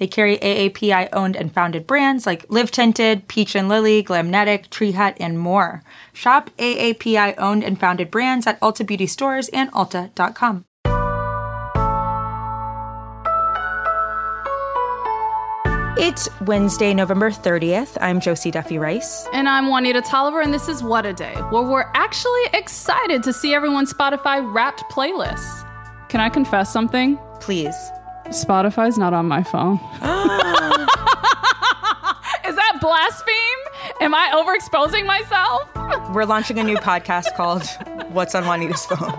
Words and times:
They 0.00 0.06
carry 0.06 0.38
AAPI 0.38 1.10
owned 1.12 1.36
and 1.36 1.52
founded 1.52 1.86
brands 1.86 2.24
like 2.24 2.46
Live 2.48 2.70
Tinted, 2.70 3.28
Peach 3.28 3.54
and 3.54 3.68
Lily, 3.68 4.02
Glamnetic, 4.02 4.70
Tree 4.70 4.92
Hut, 4.92 5.14
and 5.20 5.38
more. 5.38 5.82
Shop 6.14 6.48
AAPI 6.56 7.34
owned 7.36 7.62
and 7.62 7.78
founded 7.78 8.10
brands 8.10 8.46
at 8.46 8.58
Ulta 8.60 8.84
Beauty 8.86 9.06
stores 9.06 9.50
and 9.50 9.70
Ulta.com. 9.72 10.64
It's 15.98 16.30
Wednesday, 16.46 16.94
November 16.94 17.30
30th. 17.30 17.98
I'm 18.00 18.20
Josie 18.20 18.50
Duffy 18.50 18.78
Rice. 18.78 19.26
And 19.34 19.46
I'm 19.50 19.68
Juanita 19.68 20.00
Tolliver, 20.00 20.40
and 20.40 20.54
this 20.54 20.66
is 20.66 20.82
What 20.82 21.04
a 21.04 21.12
Day, 21.12 21.34
where 21.50 21.62
we're 21.62 21.90
actually 21.92 22.40
excited 22.54 23.22
to 23.24 23.34
see 23.34 23.52
everyone's 23.52 23.92
Spotify 23.92 24.40
wrapped 24.50 24.82
playlists. 24.90 25.68
Can 26.08 26.20
I 26.22 26.30
confess 26.30 26.72
something? 26.72 27.18
Please. 27.40 27.76
Spotify's 28.30 28.96
not 28.96 29.12
on 29.12 29.26
my 29.26 29.42
phone. 29.42 29.74
Is 32.46 32.56
that 32.56 32.78
blaspheme? 32.80 33.34
Am 34.00 34.14
I 34.14 34.30
overexposing 34.34 35.04
myself? 35.04 35.68
We're 36.14 36.24
launching 36.24 36.58
a 36.58 36.62
new 36.64 36.76
podcast 36.76 37.34
called 37.36 37.64
What's 38.12 38.34
on 38.34 38.44
Juanita's 38.44 38.86
Phone. 38.86 39.12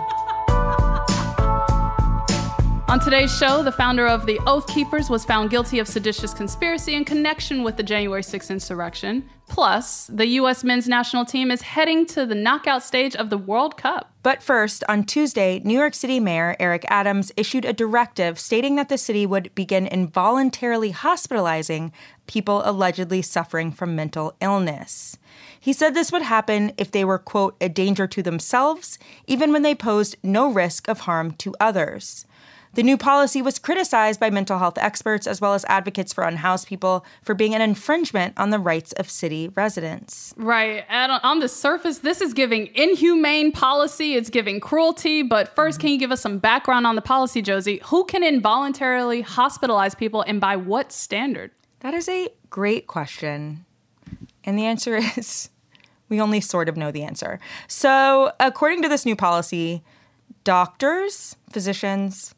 On 2.92 3.00
today's 3.00 3.34
show, 3.34 3.62
the 3.62 3.72
founder 3.72 4.06
of 4.06 4.26
the 4.26 4.38
Oath 4.46 4.66
Keepers 4.66 5.08
was 5.08 5.24
found 5.24 5.48
guilty 5.48 5.78
of 5.78 5.88
seditious 5.88 6.34
conspiracy 6.34 6.92
in 6.92 7.06
connection 7.06 7.62
with 7.62 7.78
the 7.78 7.82
January 7.82 8.20
6th 8.20 8.50
insurrection. 8.50 9.26
Plus, 9.48 10.08
the 10.08 10.26
U.S. 10.26 10.62
men's 10.62 10.86
national 10.86 11.24
team 11.24 11.50
is 11.50 11.62
heading 11.62 12.04
to 12.08 12.26
the 12.26 12.34
knockout 12.34 12.82
stage 12.82 13.16
of 13.16 13.30
the 13.30 13.38
World 13.38 13.78
Cup. 13.78 14.12
But 14.22 14.42
first, 14.42 14.84
on 14.90 15.04
Tuesday, 15.04 15.62
New 15.64 15.78
York 15.78 15.94
City 15.94 16.20
Mayor 16.20 16.54
Eric 16.60 16.84
Adams 16.88 17.32
issued 17.34 17.64
a 17.64 17.72
directive 17.72 18.38
stating 18.38 18.76
that 18.76 18.90
the 18.90 18.98
city 18.98 19.24
would 19.24 19.54
begin 19.54 19.86
involuntarily 19.86 20.90
hospitalizing 20.90 21.92
people 22.26 22.60
allegedly 22.62 23.22
suffering 23.22 23.72
from 23.72 23.96
mental 23.96 24.34
illness. 24.42 25.16
He 25.58 25.72
said 25.72 25.94
this 25.94 26.12
would 26.12 26.22
happen 26.22 26.72
if 26.76 26.90
they 26.90 27.06
were, 27.06 27.18
quote, 27.18 27.56
a 27.58 27.70
danger 27.70 28.06
to 28.08 28.22
themselves, 28.22 28.98
even 29.26 29.50
when 29.50 29.62
they 29.62 29.74
posed 29.74 30.16
no 30.22 30.52
risk 30.52 30.88
of 30.88 31.00
harm 31.00 31.32
to 31.36 31.54
others. 31.58 32.26
The 32.74 32.82
new 32.82 32.96
policy 32.96 33.42
was 33.42 33.58
criticized 33.58 34.18
by 34.18 34.30
mental 34.30 34.58
health 34.58 34.78
experts 34.78 35.26
as 35.26 35.42
well 35.42 35.52
as 35.52 35.64
advocates 35.68 36.12
for 36.12 36.24
unhoused 36.24 36.66
people 36.66 37.04
for 37.22 37.34
being 37.34 37.54
an 37.54 37.60
infringement 37.60 38.32
on 38.38 38.48
the 38.48 38.58
rights 38.58 38.92
of 38.92 39.10
city 39.10 39.48
residents. 39.54 40.32
Right. 40.38 40.84
And 40.88 41.12
on 41.12 41.40
the 41.40 41.48
surface, 41.48 41.98
this 41.98 42.22
is 42.22 42.32
giving 42.32 42.70
inhumane 42.74 43.52
policy, 43.52 44.14
it's 44.14 44.30
giving 44.30 44.58
cruelty. 44.58 45.22
But 45.22 45.54
1st 45.54 45.80
can 45.80 45.90
you 45.90 45.98
give 45.98 46.12
us 46.12 46.22
some 46.22 46.38
background 46.38 46.86
on 46.86 46.94
the 46.94 47.02
policy, 47.02 47.42
Josie? 47.42 47.80
Who 47.86 48.04
can 48.04 48.24
involuntarily 48.24 49.22
hospitalize 49.22 49.96
people 49.96 50.22
and 50.22 50.40
by 50.40 50.56
what 50.56 50.92
standard? 50.92 51.50
That 51.80 51.92
is 51.92 52.08
a 52.08 52.28
great 52.48 52.86
question. 52.86 53.66
And 54.44 54.58
the 54.58 54.64
answer 54.64 54.96
is 55.16 55.50
we 56.08 56.20
only 56.20 56.40
sort 56.40 56.70
of 56.70 56.76
know 56.78 56.90
the 56.90 57.02
answer. 57.02 57.38
So, 57.68 58.32
according 58.40 58.82
to 58.82 58.88
this 58.88 59.04
new 59.04 59.16
policy, 59.16 59.82
doctors, 60.44 61.36
physicians, 61.50 62.34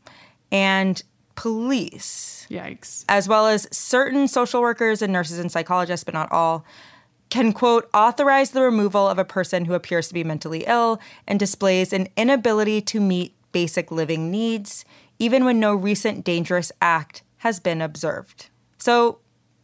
and 0.54 1.02
police. 1.34 2.46
Yikes. 2.48 3.04
As 3.08 3.28
well 3.28 3.48
as 3.48 3.66
certain 3.76 4.28
social 4.28 4.60
workers 4.60 5.02
and 5.02 5.12
nurses 5.12 5.40
and 5.40 5.50
psychologists, 5.50 6.04
but 6.04 6.14
not 6.14 6.30
all, 6.30 6.64
can, 7.28 7.52
quote, 7.52 7.90
authorize 7.92 8.52
the 8.52 8.62
removal 8.62 9.08
of 9.08 9.18
a 9.18 9.24
person 9.24 9.64
who 9.64 9.74
appears 9.74 10.06
to 10.08 10.14
be 10.14 10.22
mentally 10.22 10.62
ill 10.68 11.00
and 11.26 11.40
displays 11.40 11.92
an 11.92 12.06
inability 12.16 12.80
to 12.82 13.00
meet 13.00 13.34
basic 13.50 13.90
living 13.90 14.30
needs, 14.30 14.84
even 15.18 15.44
when 15.44 15.58
no 15.58 15.74
recent 15.74 16.24
dangerous 16.24 16.70
act 16.80 17.22
has 17.38 17.58
been 17.58 17.82
observed. 17.82 18.48
So, 18.78 19.18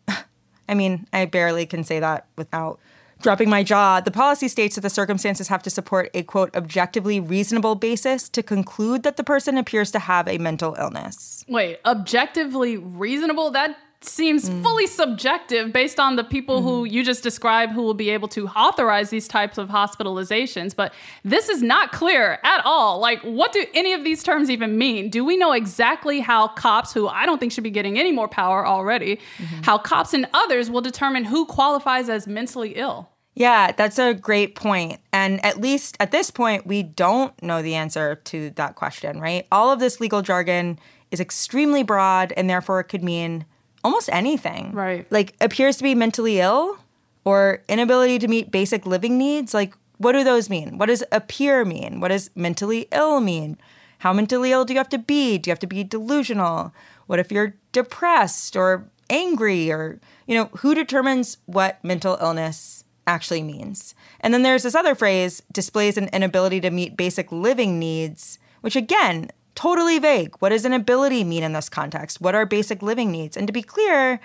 I 0.68 0.74
mean, 0.74 1.06
I 1.12 1.24
barely 1.26 1.66
can 1.66 1.84
say 1.84 2.00
that 2.00 2.26
without 2.36 2.80
dropping 3.20 3.50
my 3.50 3.62
jaw, 3.62 4.00
the 4.00 4.10
policy 4.10 4.48
states 4.48 4.74
that 4.74 4.80
the 4.82 4.90
circumstances 4.90 5.48
have 5.48 5.62
to 5.62 5.70
support 5.70 6.10
a 6.14 6.22
quote 6.22 6.54
objectively 6.56 7.20
reasonable 7.20 7.74
basis 7.74 8.28
to 8.30 8.42
conclude 8.42 9.02
that 9.02 9.16
the 9.16 9.24
person 9.24 9.56
appears 9.56 9.90
to 9.92 9.98
have 9.98 10.26
a 10.28 10.38
mental 10.38 10.74
illness. 10.78 11.44
Wait, 11.48 11.78
objectively 11.84 12.76
reasonable? 12.76 13.50
That 13.50 13.76
seems 14.02 14.48
mm. 14.48 14.62
fully 14.62 14.86
subjective 14.86 15.72
based 15.72 16.00
on 16.00 16.16
the 16.16 16.24
people 16.24 16.60
mm. 16.60 16.64
who 16.64 16.84
mm-hmm. 16.84 16.94
you 16.94 17.04
just 17.04 17.22
described 17.22 17.72
who 17.72 17.82
will 17.82 17.94
be 17.94 18.08
able 18.10 18.28
to 18.28 18.48
authorize 18.48 19.10
these 19.10 19.28
types 19.28 19.58
of 19.58 19.68
hospitalizations. 19.68 20.74
But 20.74 20.94
this 21.22 21.48
is 21.48 21.62
not 21.62 21.92
clear 21.92 22.38
at 22.42 22.62
all. 22.64 22.98
Like, 22.98 23.20
what 23.20 23.52
do 23.52 23.64
any 23.74 23.92
of 23.92 24.02
these 24.02 24.22
terms 24.22 24.48
even 24.50 24.78
mean? 24.78 25.10
Do 25.10 25.24
we 25.24 25.36
know 25.36 25.52
exactly 25.52 26.20
how 26.20 26.48
cops, 26.48 26.94
who 26.94 27.08
I 27.08 27.26
don't 27.26 27.38
think 27.38 27.52
should 27.52 27.64
be 27.64 27.70
getting 27.70 27.98
any 27.98 28.12
more 28.12 28.28
power 28.28 28.66
already, 28.66 29.16
mm-hmm. 29.16 29.62
how 29.62 29.76
cops 29.76 30.14
and 30.14 30.26
others 30.32 30.70
will 30.70 30.80
determine 30.80 31.24
who 31.24 31.44
qualifies 31.44 32.08
as 32.08 32.26
mentally 32.26 32.72
ill? 32.76 33.09
Yeah, 33.34 33.72
that's 33.72 33.98
a 33.98 34.12
great 34.12 34.54
point. 34.54 35.00
And 35.12 35.44
at 35.44 35.60
least 35.60 35.96
at 36.00 36.10
this 36.10 36.30
point, 36.30 36.66
we 36.66 36.82
don't 36.82 37.40
know 37.42 37.62
the 37.62 37.74
answer 37.74 38.16
to 38.16 38.50
that 38.50 38.74
question, 38.74 39.20
right? 39.20 39.46
All 39.52 39.70
of 39.70 39.80
this 39.80 40.00
legal 40.00 40.22
jargon 40.22 40.78
is 41.10 41.20
extremely 41.20 41.82
broad 41.82 42.32
and 42.36 42.50
therefore 42.50 42.80
it 42.80 42.84
could 42.84 43.04
mean 43.04 43.44
almost 43.84 44.08
anything. 44.12 44.72
Right. 44.72 45.10
Like 45.10 45.34
appears 45.40 45.76
to 45.78 45.82
be 45.82 45.94
mentally 45.94 46.40
ill 46.40 46.78
or 47.24 47.62
inability 47.68 48.18
to 48.18 48.28
meet 48.28 48.50
basic 48.50 48.86
living 48.86 49.16
needs. 49.16 49.54
Like, 49.54 49.74
what 49.98 50.12
do 50.12 50.24
those 50.24 50.50
mean? 50.50 50.78
What 50.78 50.86
does 50.86 51.04
appear 51.12 51.64
mean? 51.64 52.00
What 52.00 52.08
does 52.08 52.30
mentally 52.34 52.88
ill 52.92 53.20
mean? 53.20 53.58
How 53.98 54.12
mentally 54.12 54.52
ill 54.52 54.64
do 54.64 54.72
you 54.72 54.78
have 54.78 54.88
to 54.90 54.98
be? 54.98 55.38
Do 55.38 55.48
you 55.48 55.52
have 55.52 55.58
to 55.60 55.66
be 55.66 55.84
delusional? 55.84 56.72
What 57.06 57.18
if 57.18 57.30
you're 57.30 57.54
depressed 57.72 58.56
or 58.56 58.88
angry 59.10 59.70
or, 59.70 60.00
you 60.26 60.34
know, 60.34 60.46
who 60.58 60.74
determines 60.74 61.36
what 61.46 61.82
mental 61.84 62.16
illness 62.20 62.79
actually 63.06 63.42
means. 63.42 63.94
And 64.20 64.32
then 64.32 64.42
there's 64.42 64.62
this 64.62 64.74
other 64.74 64.94
phrase 64.94 65.42
displays 65.52 65.96
an 65.96 66.08
inability 66.12 66.60
to 66.60 66.70
meet 66.70 66.96
basic 66.96 67.30
living 67.32 67.78
needs, 67.78 68.38
which 68.60 68.76
again, 68.76 69.30
totally 69.54 69.98
vague. 69.98 70.34
What 70.38 70.50
does 70.50 70.64
an 70.64 70.72
ability 70.72 71.24
mean 71.24 71.42
in 71.42 71.52
this 71.52 71.68
context? 71.68 72.20
What 72.20 72.34
are 72.34 72.46
basic 72.46 72.82
living 72.82 73.10
needs? 73.10 73.36
And 73.36 73.46
to 73.46 73.52
be 73.52 73.62
clear, 73.62 74.20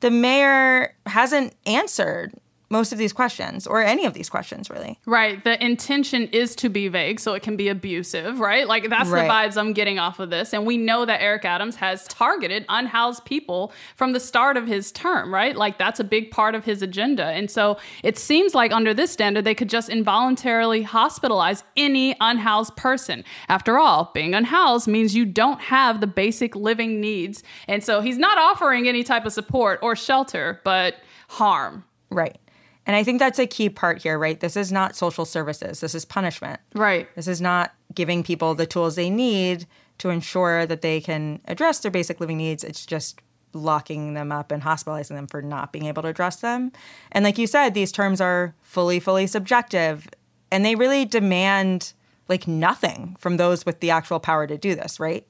the 0.00 0.10
mayor 0.10 0.94
hasn't 1.06 1.54
answered 1.66 2.32
most 2.72 2.90
of 2.90 2.98
these 2.98 3.12
questions 3.12 3.66
or 3.66 3.82
any 3.82 4.06
of 4.06 4.14
these 4.14 4.30
questions 4.30 4.70
really. 4.70 4.98
Right. 5.06 5.44
The 5.44 5.62
intention 5.62 6.26
is 6.28 6.56
to 6.56 6.70
be 6.70 6.88
vague, 6.88 7.20
so 7.20 7.34
it 7.34 7.42
can 7.42 7.54
be 7.54 7.68
abusive, 7.68 8.40
right? 8.40 8.66
Like 8.66 8.88
that's 8.88 9.10
right. 9.10 9.22
the 9.22 9.28
vibes 9.28 9.60
I'm 9.60 9.74
getting 9.74 9.98
off 9.98 10.18
of 10.18 10.30
this. 10.30 10.54
And 10.54 10.66
we 10.66 10.78
know 10.78 11.04
that 11.04 11.20
Eric 11.20 11.44
Adams 11.44 11.76
has 11.76 12.04
targeted 12.08 12.64
unhoused 12.70 13.24
people 13.26 13.72
from 13.94 14.12
the 14.12 14.20
start 14.20 14.56
of 14.56 14.66
his 14.66 14.90
term, 14.90 15.32
right? 15.32 15.54
Like 15.54 15.78
that's 15.78 16.00
a 16.00 16.04
big 16.04 16.30
part 16.30 16.54
of 16.54 16.64
his 16.64 16.80
agenda. 16.82 17.26
And 17.26 17.50
so 17.50 17.76
it 18.02 18.18
seems 18.18 18.54
like 18.54 18.72
under 18.72 18.94
this 18.94 19.12
standard, 19.12 19.44
they 19.44 19.54
could 19.54 19.68
just 19.68 19.90
involuntarily 19.90 20.82
hospitalize 20.82 21.62
any 21.76 22.16
unhoused 22.20 22.74
person. 22.76 23.22
After 23.48 23.78
all, 23.78 24.10
being 24.14 24.34
unhoused 24.34 24.88
means 24.88 25.14
you 25.14 25.26
don't 25.26 25.60
have 25.60 26.00
the 26.00 26.06
basic 26.06 26.56
living 26.56 27.00
needs. 27.02 27.42
And 27.68 27.84
so 27.84 28.00
he's 28.00 28.18
not 28.18 28.38
offering 28.38 28.88
any 28.88 29.04
type 29.04 29.26
of 29.26 29.32
support 29.34 29.78
or 29.82 29.94
shelter, 29.94 30.60
but 30.64 30.96
harm. 31.28 31.84
Right. 32.10 32.38
And 32.86 32.96
I 32.96 33.04
think 33.04 33.18
that's 33.18 33.38
a 33.38 33.46
key 33.46 33.68
part 33.68 34.02
here, 34.02 34.18
right? 34.18 34.40
This 34.40 34.56
is 34.56 34.72
not 34.72 34.96
social 34.96 35.24
services. 35.24 35.80
This 35.80 35.94
is 35.94 36.04
punishment. 36.04 36.60
Right. 36.74 37.08
This 37.14 37.28
is 37.28 37.40
not 37.40 37.74
giving 37.94 38.22
people 38.22 38.54
the 38.54 38.66
tools 38.66 38.96
they 38.96 39.10
need 39.10 39.66
to 39.98 40.10
ensure 40.10 40.66
that 40.66 40.82
they 40.82 41.00
can 41.00 41.40
address 41.46 41.78
their 41.78 41.90
basic 41.90 42.18
living 42.18 42.38
needs. 42.38 42.64
It's 42.64 42.84
just 42.84 43.20
locking 43.52 44.14
them 44.14 44.32
up 44.32 44.50
and 44.50 44.62
hospitalizing 44.62 45.14
them 45.14 45.26
for 45.26 45.42
not 45.42 45.72
being 45.72 45.84
able 45.84 46.02
to 46.02 46.08
address 46.08 46.36
them. 46.36 46.72
And 47.12 47.24
like 47.24 47.38
you 47.38 47.46
said, 47.46 47.74
these 47.74 47.92
terms 47.92 48.20
are 48.20 48.54
fully, 48.62 48.98
fully 48.98 49.26
subjective 49.26 50.08
and 50.50 50.64
they 50.64 50.74
really 50.74 51.04
demand 51.04 51.92
like 52.28 52.48
nothing 52.48 53.16
from 53.18 53.36
those 53.36 53.66
with 53.66 53.80
the 53.80 53.90
actual 53.90 54.20
power 54.20 54.46
to 54.46 54.56
do 54.56 54.74
this, 54.74 54.98
right? 54.98 55.26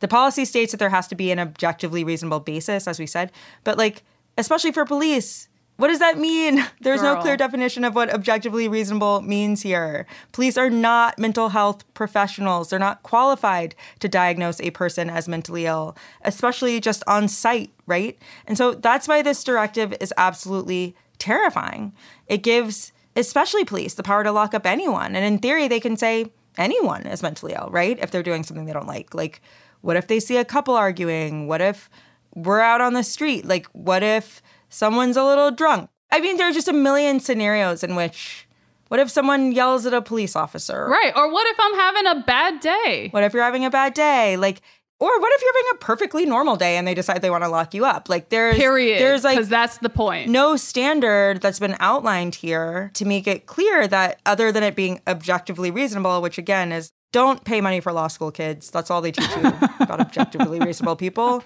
The 0.00 0.08
policy 0.08 0.44
states 0.44 0.72
that 0.72 0.78
there 0.78 0.90
has 0.90 1.08
to 1.08 1.14
be 1.14 1.30
an 1.32 1.40
objectively 1.40 2.04
reasonable 2.04 2.40
basis, 2.40 2.86
as 2.86 2.98
we 2.98 3.06
said, 3.06 3.32
but 3.64 3.76
like, 3.76 4.04
especially 4.36 4.72
for 4.72 4.84
police, 4.84 5.47
what 5.78 5.88
does 5.88 6.00
that 6.00 6.18
mean? 6.18 6.66
There's 6.80 7.00
Girl. 7.00 7.14
no 7.14 7.20
clear 7.22 7.36
definition 7.36 7.84
of 7.84 7.94
what 7.94 8.12
objectively 8.12 8.68
reasonable 8.68 9.22
means 9.22 9.62
here. 9.62 10.06
Police 10.32 10.58
are 10.58 10.68
not 10.68 11.18
mental 11.18 11.50
health 11.50 11.84
professionals. 11.94 12.68
They're 12.68 12.78
not 12.80 13.04
qualified 13.04 13.76
to 14.00 14.08
diagnose 14.08 14.60
a 14.60 14.72
person 14.72 15.08
as 15.08 15.28
mentally 15.28 15.66
ill, 15.66 15.96
especially 16.22 16.80
just 16.80 17.04
on 17.06 17.28
sight, 17.28 17.70
right? 17.86 18.18
And 18.46 18.58
so 18.58 18.74
that's 18.74 19.06
why 19.06 19.22
this 19.22 19.42
directive 19.44 19.94
is 20.00 20.12
absolutely 20.16 20.96
terrifying. 21.18 21.92
It 22.26 22.42
gives 22.42 22.92
especially 23.14 23.64
police, 23.64 23.94
the 23.94 24.02
power 24.02 24.24
to 24.24 24.32
lock 24.32 24.54
up 24.54 24.66
anyone. 24.66 25.14
And 25.14 25.24
in 25.24 25.38
theory, 25.38 25.68
they 25.68 25.80
can 25.80 25.96
say 25.96 26.32
anyone 26.56 27.06
is 27.06 27.22
mentally 27.22 27.54
ill, 27.54 27.68
right? 27.70 27.98
If 28.00 28.10
they're 28.10 28.22
doing 28.22 28.42
something 28.42 28.66
they 28.66 28.72
don't 28.72 28.86
like. 28.86 29.14
Like, 29.14 29.40
what 29.80 29.96
if 29.96 30.08
they 30.08 30.18
see 30.18 30.36
a 30.38 30.44
couple 30.44 30.74
arguing? 30.74 31.46
What 31.46 31.60
if 31.60 31.88
we're 32.34 32.60
out 32.60 32.80
on 32.80 32.94
the 32.94 33.04
street? 33.04 33.46
Like, 33.46 33.66
what 33.68 34.02
if 34.02 34.42
someone's 34.68 35.16
a 35.16 35.24
little 35.24 35.50
drunk? 35.50 35.90
I 36.10 36.20
mean, 36.20 36.36
there 36.36 36.48
are 36.48 36.52
just 36.52 36.68
a 36.68 36.72
million 36.72 37.20
scenarios 37.20 37.82
in 37.82 37.94
which. 37.94 38.46
What 38.88 39.00
if 39.00 39.10
someone 39.10 39.52
yells 39.52 39.84
at 39.84 39.92
a 39.92 40.00
police 40.00 40.34
officer? 40.34 40.88
Right. 40.88 41.12
Or 41.14 41.30
what 41.30 41.46
if 41.46 41.56
I'm 41.60 41.74
having 41.74 42.06
a 42.06 42.24
bad 42.24 42.60
day? 42.60 43.08
What 43.10 43.22
if 43.22 43.34
you're 43.34 43.42
having 43.42 43.66
a 43.66 43.70
bad 43.70 43.92
day? 43.92 44.38
Like, 44.38 44.62
or 45.00 45.20
what 45.20 45.32
if 45.34 45.42
you're 45.42 45.52
having 45.54 45.76
a 45.76 45.84
perfectly 45.84 46.26
normal 46.26 46.56
day 46.56 46.76
and 46.76 46.88
they 46.88 46.94
decide 46.94 47.22
they 47.22 47.30
want 47.30 47.44
to 47.44 47.48
lock 47.48 47.72
you 47.72 47.84
up? 47.84 48.08
Like 48.08 48.30
there's 48.30 48.56
period. 48.56 49.00
There's 49.00 49.22
like 49.22 49.36
because 49.36 49.48
that's 49.48 49.78
the 49.78 49.90
point. 49.90 50.28
No 50.28 50.56
standard 50.56 51.40
that's 51.40 51.60
been 51.60 51.76
outlined 51.78 52.34
here 52.34 52.90
to 52.94 53.04
make 53.04 53.26
it 53.28 53.46
clear 53.46 53.86
that 53.86 54.20
other 54.26 54.50
than 54.50 54.64
it 54.64 54.74
being 54.74 55.00
objectively 55.06 55.70
reasonable, 55.70 56.20
which 56.20 56.36
again 56.36 56.72
is 56.72 56.90
don't 57.10 57.44
pay 57.44 57.60
money 57.60 57.80
for 57.80 57.92
law 57.92 58.08
school 58.08 58.30
kids. 58.30 58.70
That's 58.70 58.90
all 58.90 59.00
they 59.00 59.12
teach 59.12 59.28
you 59.36 59.42
about 59.80 60.00
objectively 60.00 60.60
reasonable 60.60 60.96
people. 60.96 61.42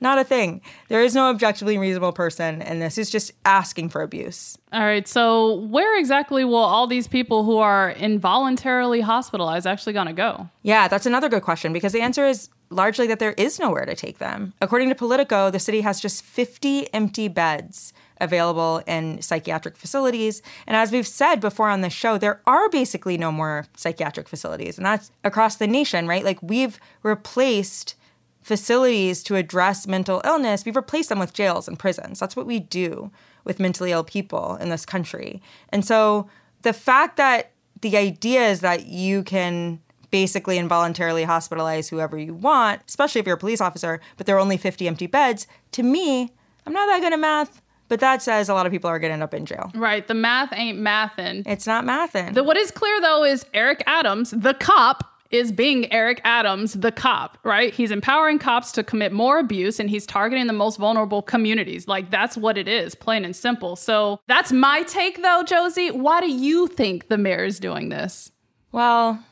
Not 0.00 0.18
a 0.18 0.24
thing. 0.24 0.60
There 0.88 1.02
is 1.02 1.14
no 1.14 1.30
objectively 1.30 1.78
reasonable 1.78 2.12
person, 2.12 2.60
and 2.60 2.82
this 2.82 2.98
is 2.98 3.10
just 3.10 3.32
asking 3.44 3.88
for 3.88 4.02
abuse. 4.02 4.58
All 4.72 4.82
right. 4.82 5.08
So, 5.08 5.54
where 5.54 5.98
exactly 5.98 6.44
will 6.44 6.56
all 6.56 6.86
these 6.86 7.08
people 7.08 7.44
who 7.44 7.58
are 7.58 7.90
involuntarily 7.92 9.00
hospitalized 9.00 9.66
actually 9.66 9.94
going 9.94 10.08
to 10.08 10.12
go? 10.12 10.48
Yeah, 10.62 10.86
that's 10.88 11.06
another 11.06 11.28
good 11.28 11.42
question 11.42 11.72
because 11.72 11.92
the 11.92 12.02
answer 12.02 12.26
is 12.26 12.50
largely 12.68 13.06
that 13.08 13.18
there 13.18 13.32
is 13.32 13.58
nowhere 13.58 13.84
to 13.84 13.96
take 13.96 14.18
them. 14.18 14.52
According 14.60 14.90
to 14.90 14.94
Politico, 14.94 15.50
the 15.50 15.58
city 15.58 15.80
has 15.80 16.00
just 16.00 16.22
50 16.24 16.92
empty 16.94 17.28
beds 17.28 17.92
available 18.20 18.82
in 18.86 19.20
psychiatric 19.22 19.76
facilities. 19.76 20.42
And 20.66 20.76
as 20.76 20.92
we've 20.92 21.06
said 21.06 21.40
before 21.40 21.68
on 21.68 21.80
the 21.80 21.90
show, 21.90 22.18
there 22.18 22.40
are 22.46 22.68
basically 22.68 23.16
no 23.16 23.32
more 23.32 23.66
psychiatric 23.76 24.28
facilities. 24.28 24.76
And 24.76 24.86
that's 24.86 25.10
across 25.24 25.56
the 25.56 25.66
nation, 25.66 26.06
right? 26.06 26.24
Like 26.24 26.42
we've 26.42 26.78
replaced 27.02 27.94
facilities 28.42 29.22
to 29.24 29.36
address 29.36 29.86
mental 29.86 30.22
illness, 30.24 30.64
we've 30.64 30.76
replaced 30.76 31.08
them 31.08 31.18
with 31.18 31.34
jails 31.34 31.68
and 31.68 31.78
prisons. 31.78 32.18
That's 32.18 32.36
what 32.36 32.46
we 32.46 32.58
do 32.58 33.10
with 33.44 33.60
mentally 33.60 33.92
ill 33.92 34.04
people 34.04 34.56
in 34.56 34.70
this 34.70 34.86
country. 34.86 35.42
And 35.70 35.84
so 35.84 36.28
the 36.62 36.72
fact 36.72 37.16
that 37.16 37.52
the 37.80 37.96
idea 37.96 38.48
is 38.48 38.60
that 38.60 38.86
you 38.86 39.22
can 39.22 39.80
basically 40.10 40.58
involuntarily 40.58 41.24
hospitalize 41.24 41.88
whoever 41.88 42.18
you 42.18 42.34
want, 42.34 42.82
especially 42.88 43.20
if 43.20 43.26
you're 43.26 43.36
a 43.36 43.38
police 43.38 43.60
officer, 43.60 44.00
but 44.16 44.26
there 44.26 44.36
are 44.36 44.40
only 44.40 44.56
50 44.56 44.88
empty 44.88 45.06
beds, 45.06 45.46
to 45.72 45.82
me, 45.82 46.32
I'm 46.66 46.72
not 46.72 46.86
that 46.86 47.00
good 47.00 47.12
at 47.12 47.18
math. 47.18 47.62
But 47.90 47.98
that 47.98 48.22
says 48.22 48.48
a 48.48 48.54
lot 48.54 48.66
of 48.66 48.72
people 48.72 48.88
are 48.88 49.00
going 49.00 49.10
to 49.10 49.14
end 49.14 49.22
up 49.24 49.34
in 49.34 49.44
jail. 49.44 49.72
Right. 49.74 50.06
The 50.06 50.14
math 50.14 50.52
ain't 50.54 50.78
mathin'. 50.78 51.42
It's 51.44 51.66
not 51.66 51.84
mathin'. 51.84 52.34
The, 52.34 52.44
what 52.44 52.56
is 52.56 52.70
clear, 52.70 53.00
though, 53.00 53.24
is 53.24 53.44
Eric 53.52 53.82
Adams, 53.84 54.30
the 54.30 54.54
cop, 54.54 55.04
is 55.32 55.50
being 55.50 55.92
Eric 55.92 56.20
Adams, 56.24 56.74
the 56.74 56.92
cop, 56.92 57.36
right? 57.44 57.74
He's 57.74 57.90
empowering 57.90 58.38
cops 58.38 58.70
to 58.72 58.84
commit 58.84 59.12
more 59.12 59.38
abuse 59.38 59.78
and 59.78 59.90
he's 59.90 60.06
targeting 60.06 60.46
the 60.46 60.52
most 60.52 60.76
vulnerable 60.76 61.20
communities. 61.20 61.88
Like, 61.88 62.10
that's 62.10 62.36
what 62.36 62.56
it 62.56 62.68
is, 62.68 62.94
plain 62.94 63.24
and 63.24 63.34
simple. 63.34 63.74
So, 63.74 64.20
that's 64.28 64.52
my 64.52 64.82
take, 64.84 65.22
though, 65.22 65.42
Josie. 65.44 65.90
Why 65.90 66.20
do 66.20 66.30
you 66.30 66.68
think 66.68 67.08
the 67.08 67.18
mayor 67.18 67.44
is 67.44 67.58
doing 67.58 67.88
this? 67.88 68.30
Well, 68.70 69.22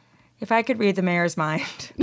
if 0.41 0.51
I 0.51 0.63
could 0.63 0.81
read 0.81 0.97
the 0.97 1.03
mayor's 1.03 1.37
mind. 1.37 1.93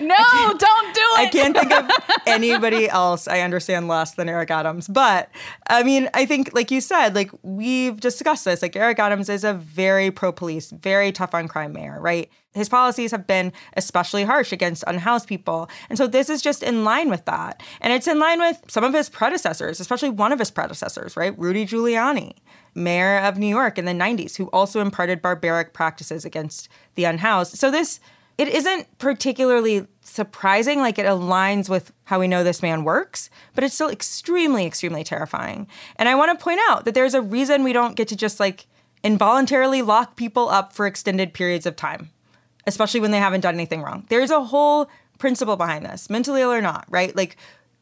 no, 0.00 0.16
don't 0.16 0.94
do 0.94 1.00
it. 1.00 1.18
I 1.18 1.28
can't 1.30 1.56
think 1.56 1.72
of 1.72 1.90
anybody 2.26 2.88
else 2.88 3.28
I 3.28 3.40
understand 3.40 3.88
less 3.88 4.12
than 4.14 4.28
Eric 4.28 4.50
Adams. 4.50 4.88
But 4.88 5.30
I 5.68 5.82
mean, 5.82 6.08
I 6.14 6.26
think, 6.26 6.50
like 6.54 6.70
you 6.70 6.80
said, 6.80 7.14
like 7.14 7.30
we've 7.42 7.98
discussed 8.00 8.44
this. 8.44 8.62
Like 8.62 8.76
Eric 8.76 8.98
Adams 8.98 9.28
is 9.28 9.44
a 9.44 9.54
very 9.54 10.10
pro 10.10 10.32
police, 10.32 10.70
very 10.70 11.12
tough 11.12 11.34
on 11.34 11.48
crime 11.48 11.72
mayor, 11.72 12.00
right? 12.00 12.30
His 12.52 12.68
policies 12.68 13.12
have 13.12 13.26
been 13.26 13.52
especially 13.76 14.24
harsh 14.24 14.52
against 14.52 14.82
unhoused 14.86 15.28
people. 15.28 15.70
And 15.88 15.96
so 15.96 16.08
this 16.08 16.28
is 16.28 16.42
just 16.42 16.62
in 16.62 16.84
line 16.84 17.08
with 17.08 17.24
that. 17.26 17.62
And 17.80 17.92
it's 17.92 18.08
in 18.08 18.18
line 18.18 18.40
with 18.40 18.60
some 18.66 18.82
of 18.82 18.92
his 18.92 19.08
predecessors, 19.08 19.78
especially 19.78 20.10
one 20.10 20.32
of 20.32 20.38
his 20.40 20.50
predecessors, 20.50 21.16
right? 21.16 21.38
Rudy 21.38 21.64
Giuliani, 21.64 22.34
mayor 22.74 23.18
of 23.18 23.38
New 23.38 23.46
York 23.46 23.78
in 23.78 23.84
the 23.84 23.92
90s, 23.92 24.36
who 24.36 24.46
also 24.46 24.80
imparted 24.80 25.22
barbaric 25.22 25.72
practices 25.72 26.24
against 26.24 26.68
the 26.96 27.04
unhoused. 27.04 27.56
So 27.56 27.70
this 27.70 28.00
it 28.40 28.48
isn't 28.48 28.86
particularly 28.96 29.86
surprising. 30.00 30.80
Like 30.80 30.98
it 30.98 31.04
aligns 31.04 31.68
with 31.68 31.92
how 32.04 32.18
we 32.18 32.26
know 32.26 32.42
this 32.42 32.62
man 32.62 32.84
works, 32.84 33.28
but 33.54 33.62
it's 33.62 33.74
still 33.74 33.90
extremely, 33.90 34.64
extremely 34.64 35.04
terrifying. 35.04 35.68
And 35.96 36.08
I 36.08 36.14
want 36.14 36.36
to 36.36 36.42
point 36.42 36.58
out 36.70 36.86
that 36.86 36.94
there's 36.94 37.12
a 37.12 37.20
reason 37.20 37.62
we 37.62 37.74
don't 37.74 37.96
get 37.96 38.08
to 38.08 38.16
just 38.16 38.40
like 38.40 38.66
involuntarily 39.04 39.82
lock 39.82 40.16
people 40.16 40.48
up 40.48 40.72
for 40.72 40.86
extended 40.86 41.34
periods 41.34 41.66
of 41.66 41.76
time, 41.76 42.10
especially 42.66 43.00
when 43.00 43.10
they 43.10 43.18
haven't 43.18 43.42
done 43.42 43.54
anything 43.54 43.82
wrong. 43.82 44.06
There's 44.08 44.30
a 44.30 44.42
whole 44.42 44.88
principle 45.18 45.56
behind 45.56 45.84
this, 45.84 46.08
mentally 46.08 46.40
ill 46.40 46.50
or 46.50 46.62
not, 46.62 46.86
right? 46.88 47.14
Like 47.14 47.36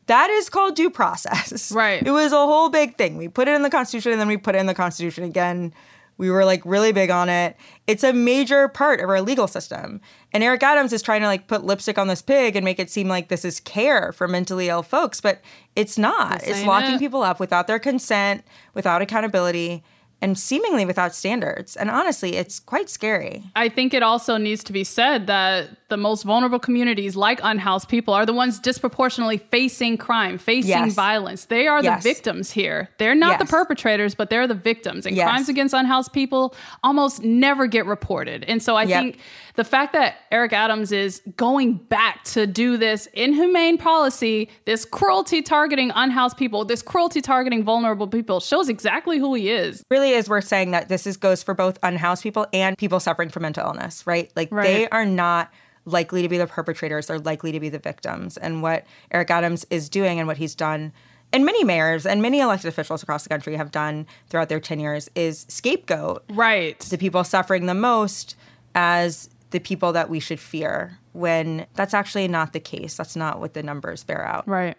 that 0.07 0.29
is 0.29 0.49
called 0.49 0.75
due 0.75 0.91
process. 0.91 1.71
Right. 1.71 2.05
It 2.05 2.11
was 2.11 2.33
a 2.33 2.37
whole 2.37 2.69
big 2.69 2.97
thing. 2.97 3.17
We 3.17 3.29
put 3.29 3.47
it 3.47 3.55
in 3.55 3.63
the 3.63 3.71
Constitution 3.71 4.11
and 4.11 4.21
then 4.21 4.27
we 4.27 4.37
put 4.37 4.57
it 4.57 4.59
in 4.59 4.67
the 4.67 4.75
Constitution 4.75 5.23
again 5.23 5.73
we 6.19 6.31
were 6.31 6.45
like 6.45 6.61
really 6.65 6.93
big 6.93 7.11
on 7.11 7.29
it. 7.29 7.57
It's 7.87 8.05
a 8.05 8.13
major 8.13 8.69
part 8.69 9.01
of 9.01 9.09
our 9.09 9.23
legal 9.23 9.47
system. 9.47 10.01
And 10.33 10.45
Eric 10.45 10.63
Adams 10.63 10.93
is 10.93 11.01
trying 11.01 11.23
to 11.23 11.27
like 11.27 11.47
put 11.47 11.65
lipstick 11.65 11.97
on 11.97 12.09
this 12.09 12.21
pig 12.21 12.57
and 12.57 12.65
make 12.65 12.79
it 12.79 12.91
seem 12.91 13.09
like 13.09 13.29
this 13.29 13.45
is 13.45 13.61
care 13.61 14.13
for 14.13 14.29
mentally 14.29 14.69
ill 14.69 14.83
folks, 14.83 15.21
but 15.21 15.41
it's 15.75 15.97
not. 15.97 16.41
This 16.41 16.59
it's 16.59 16.67
locking 16.67 16.97
it. 16.97 16.99
people 16.99 17.23
up 17.23 17.41
without 17.41 17.67
their 17.67 17.79
consent, 17.79 18.45
without 18.75 19.01
accountability 19.01 19.83
and 20.21 20.37
seemingly 20.39 20.85
without 20.85 21.15
standards. 21.15 21.77
And 21.77 21.89
honestly, 21.91 22.35
it's 22.37 22.59
quite 22.59 22.91
scary. 22.91 23.45
I 23.55 23.69
think 23.69 23.95
it 23.95 24.03
also 24.03 24.37
needs 24.37 24.65
to 24.65 24.73
be 24.73 24.83
said 24.83 25.27
that 25.29 25.69
the 25.89 25.97
most 25.97 26.25
vulnerable 26.25 26.59
communities, 26.59 27.15
like 27.17 27.41
unhoused 27.43 27.89
people, 27.89 28.13
are 28.13 28.27
the 28.27 28.33
ones 28.35 28.59
disproportionately 28.59 29.39
facing 29.39 29.97
crime, 29.97 30.37
facing 30.37 30.71
Yes. 30.71 30.95
violence. 30.95 31.45
They 31.47 31.67
are 31.69 31.83
Yes. 31.83 32.03
the 32.03 32.09
victims 32.11 32.51
here. 32.51 32.91
They're 32.99 33.15
not 33.15 33.39
the 33.39 33.45
perpetrators, 33.47 34.15
but 34.15 34.29
they're 34.29 34.47
the 34.49 34.55
victims. 34.55 35.07
And 35.07 35.15
Yes. 35.17 35.29
crimes 35.29 35.49
against 35.49 35.73
unhoused 35.73 36.13
people 36.13 36.55
almost 36.83 37.23
never 37.23 37.67
get 37.67 37.87
reported. 37.87 38.45
And 38.49 38.63
so 38.63 38.77
I 38.77 38.83
Yep. 38.83 39.03
think 39.03 39.19
the 39.55 39.65
fact 39.65 39.93
that 39.93 40.17
Eric 40.31 40.53
Adams 40.53 40.93
is 40.93 41.23
going 41.37 41.75
back 41.75 42.23
to 42.25 42.47
do 42.47 42.77
this 42.77 43.07
inhumane 43.15 43.79
policy, 43.79 44.49
this 44.67 44.85
cruelty 44.85 45.43
targeting 45.43 45.91
unhoused 45.95 46.37
people, 46.37 46.65
this 46.65 46.83
cruelty 46.83 47.21
targeting 47.21 47.63
vulnerable 47.65 48.07
people, 48.09 48.41
shows 48.41 48.69
exactly 48.69 49.19
who 49.19 49.35
he 49.35 49.49
is. 49.51 49.83
really 49.91 50.08
is 50.13 50.29
worth 50.29 50.45
saying 50.45 50.71
that 50.73 50.89
this 50.89 51.07
is 51.07 51.17
goes 51.17 51.43
for 51.43 51.55
both 51.55 51.79
unhoused 51.83 52.23
people 52.23 52.47
and 52.53 52.77
people 52.79 53.01
suffering 53.01 53.29
from 53.29 53.43
mental 53.43 53.67
illness, 53.67 54.07
right? 54.07 54.31
Like 54.37 54.49
Right. 54.51 54.65
they 54.65 54.89
are 54.91 55.05
not 55.05 55.53
likely 55.85 56.21
to 56.23 56.29
be 56.29 56.37
the 56.39 56.47
perpetrators, 56.47 57.07
they're 57.07 57.19
likely 57.19 57.51
to 57.53 57.61
be 57.61 57.69
the 57.69 57.79
victims. 57.79 58.37
And 58.37 58.63
what 58.63 58.85
Eric 59.11 59.31
Adams 59.31 59.65
is 59.71 59.89
doing 59.89 60.19
and 60.19 60.27
what 60.29 60.37
he's 60.37 60.55
done 60.55 60.93
and 61.33 61.45
many 61.45 61.63
mayors 61.63 62.07
and 62.07 62.23
many 62.23 62.41
elected 62.41 62.69
officials 62.69 63.03
across 63.03 63.23
the 63.23 63.29
country 63.29 63.55
have 63.57 63.71
done 63.71 64.07
throughout 64.31 64.49
their 64.49 64.61
tenures 64.61 65.11
is 65.15 65.45
scapegoat 65.49 66.25
Right. 66.31 66.79
the 66.81 66.97
people 66.99 67.23
suffering 67.25 67.67
the 67.67 67.75
most 67.75 68.35
as 68.75 69.29
the 69.51 69.59
people 69.59 69.93
that 69.93 70.09
we 70.11 70.21
should 70.21 70.41
fear 70.41 70.99
when 71.13 71.67
that's 71.75 71.93
actually 71.95 72.29
not 72.29 72.53
the 72.53 72.61
case. 72.61 72.95
That's 72.97 73.17
not 73.17 73.41
what 73.41 73.55
the 73.55 73.63
numbers 73.63 74.05
bear 74.05 74.25
out. 74.25 74.47
Right. 74.49 74.77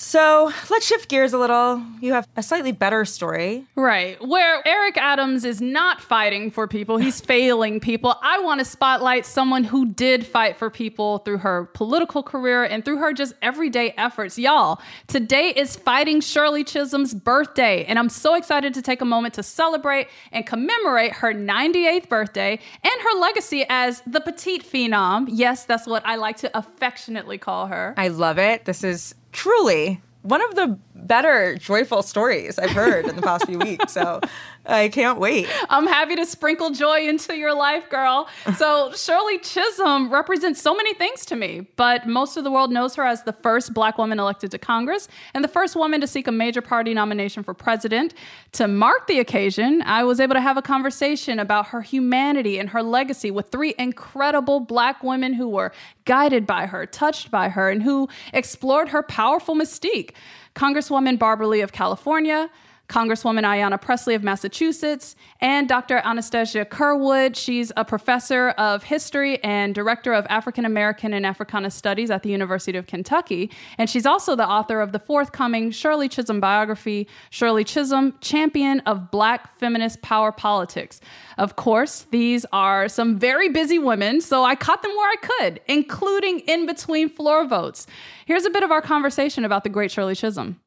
So 0.00 0.52
let's 0.70 0.86
shift 0.86 1.08
gears 1.08 1.32
a 1.32 1.38
little. 1.38 1.82
You 2.00 2.12
have 2.12 2.28
a 2.36 2.42
slightly 2.42 2.70
better 2.70 3.04
story. 3.04 3.66
Right. 3.74 4.16
Where 4.24 4.66
Eric 4.66 4.96
Adams 4.96 5.44
is 5.44 5.60
not 5.60 6.00
fighting 6.00 6.52
for 6.52 6.68
people, 6.68 6.98
he's 6.98 7.20
failing 7.32 7.80
people. 7.80 8.14
I 8.22 8.38
want 8.38 8.60
to 8.60 8.64
spotlight 8.64 9.26
someone 9.26 9.64
who 9.64 9.86
did 9.86 10.24
fight 10.24 10.56
for 10.56 10.70
people 10.70 11.18
through 11.18 11.38
her 11.38 11.64
political 11.74 12.22
career 12.22 12.62
and 12.62 12.84
through 12.84 12.98
her 12.98 13.12
just 13.12 13.34
everyday 13.42 13.90
efforts. 13.98 14.38
Y'all, 14.38 14.80
today 15.08 15.48
is 15.50 15.74
Fighting 15.74 16.20
Shirley 16.20 16.62
Chisholm's 16.62 17.12
birthday, 17.12 17.84
and 17.86 17.98
I'm 17.98 18.08
so 18.08 18.36
excited 18.36 18.74
to 18.74 18.82
take 18.82 19.00
a 19.00 19.04
moment 19.04 19.34
to 19.34 19.42
celebrate 19.42 20.06
and 20.30 20.46
commemorate 20.46 21.12
her 21.14 21.34
98th 21.34 22.08
birthday 22.08 22.52
and 22.52 23.02
her 23.02 23.18
legacy 23.18 23.66
as 23.68 24.00
the 24.06 24.20
petite 24.20 24.64
phenom. 24.64 25.26
Yes, 25.28 25.64
that's 25.64 25.88
what 25.88 26.06
I 26.06 26.14
like 26.14 26.36
to 26.38 26.56
affectionately 26.56 27.36
call 27.36 27.66
her. 27.66 27.94
I 27.96 28.08
love 28.08 28.38
it. 28.38 28.64
This 28.64 28.84
is 28.84 29.16
truly 29.32 30.00
one 30.22 30.42
of 30.42 30.54
the 30.56 30.78
better 30.94 31.56
joyful 31.56 32.02
stories 32.02 32.58
I've 32.58 32.70
heard 32.70 33.06
in 33.06 33.16
the 33.16 33.22
past 33.22 33.46
few 33.46 33.58
weeks. 33.58 33.92
So 33.92 34.20
I 34.68 34.88
can't 34.90 35.18
wait. 35.18 35.48
I'm 35.70 35.86
happy 35.86 36.14
to 36.16 36.26
sprinkle 36.26 36.70
joy 36.70 37.08
into 37.08 37.34
your 37.34 37.54
life, 37.54 37.88
girl. 37.88 38.28
So, 38.56 38.92
Shirley 38.96 39.38
Chisholm 39.38 40.12
represents 40.12 40.60
so 40.60 40.74
many 40.74 40.92
things 40.92 41.24
to 41.26 41.36
me, 41.36 41.66
but 41.76 42.06
most 42.06 42.36
of 42.36 42.44
the 42.44 42.50
world 42.50 42.70
knows 42.70 42.94
her 42.96 43.04
as 43.04 43.22
the 43.22 43.32
first 43.32 43.72
black 43.72 43.96
woman 43.96 44.20
elected 44.20 44.50
to 44.50 44.58
Congress 44.58 45.08
and 45.32 45.42
the 45.42 45.48
first 45.48 45.74
woman 45.74 46.02
to 46.02 46.06
seek 46.06 46.26
a 46.26 46.32
major 46.32 46.60
party 46.60 46.92
nomination 46.92 47.42
for 47.42 47.54
president. 47.54 48.12
To 48.52 48.68
mark 48.68 49.06
the 49.06 49.20
occasion, 49.20 49.82
I 49.86 50.04
was 50.04 50.20
able 50.20 50.34
to 50.34 50.40
have 50.40 50.58
a 50.58 50.62
conversation 50.62 51.38
about 51.38 51.68
her 51.68 51.80
humanity 51.80 52.58
and 52.58 52.68
her 52.68 52.82
legacy 52.82 53.30
with 53.30 53.48
three 53.48 53.74
incredible 53.78 54.60
black 54.60 55.02
women 55.02 55.32
who 55.32 55.48
were 55.48 55.72
guided 56.04 56.46
by 56.46 56.66
her, 56.66 56.84
touched 56.84 57.30
by 57.30 57.48
her, 57.48 57.70
and 57.70 57.82
who 57.82 58.08
explored 58.34 58.90
her 58.90 59.02
powerful 59.02 59.54
mystique. 59.54 60.10
Congresswoman 60.54 61.18
Barbara 61.18 61.46
Lee 61.46 61.60
of 61.60 61.72
California, 61.72 62.50
Congresswoman 62.88 63.42
Ayanna 63.42 63.80
Pressley 63.80 64.14
of 64.14 64.22
Massachusetts, 64.22 65.14
and 65.40 65.68
Dr. 65.68 65.98
Anastasia 65.98 66.64
Curwood. 66.64 67.36
She's 67.36 67.70
a 67.76 67.84
professor 67.84 68.50
of 68.50 68.82
history 68.82 69.42
and 69.44 69.74
director 69.74 70.14
of 70.14 70.26
African 70.30 70.64
American 70.64 71.12
and 71.12 71.26
Africana 71.26 71.70
Studies 71.70 72.10
at 72.10 72.22
the 72.22 72.30
University 72.30 72.78
of 72.78 72.86
Kentucky. 72.86 73.50
And 73.76 73.90
she's 73.90 74.06
also 74.06 74.34
the 74.34 74.48
author 74.48 74.80
of 74.80 74.92
the 74.92 74.98
forthcoming 74.98 75.70
Shirley 75.70 76.08
Chisholm 76.08 76.40
biography, 76.40 77.06
Shirley 77.28 77.62
Chisholm, 77.62 78.14
Champion 78.22 78.80
of 78.80 79.10
Black 79.10 79.58
Feminist 79.58 80.00
Power 80.00 80.32
Politics. 80.32 81.00
Of 81.36 81.56
course, 81.56 82.06
these 82.10 82.46
are 82.52 82.88
some 82.88 83.18
very 83.18 83.50
busy 83.50 83.78
women, 83.78 84.22
so 84.22 84.44
I 84.44 84.54
caught 84.54 84.82
them 84.82 84.92
where 84.92 85.10
I 85.10 85.16
could, 85.16 85.60
including 85.68 86.40
in 86.40 86.64
between 86.64 87.10
floor 87.10 87.46
votes. 87.46 87.86
Here's 88.24 88.46
a 88.46 88.50
bit 88.50 88.62
of 88.62 88.70
our 88.70 88.80
conversation 88.80 89.44
about 89.44 89.62
the 89.62 89.70
great 89.70 89.90
Shirley 89.90 90.14
Chisholm. 90.14 90.58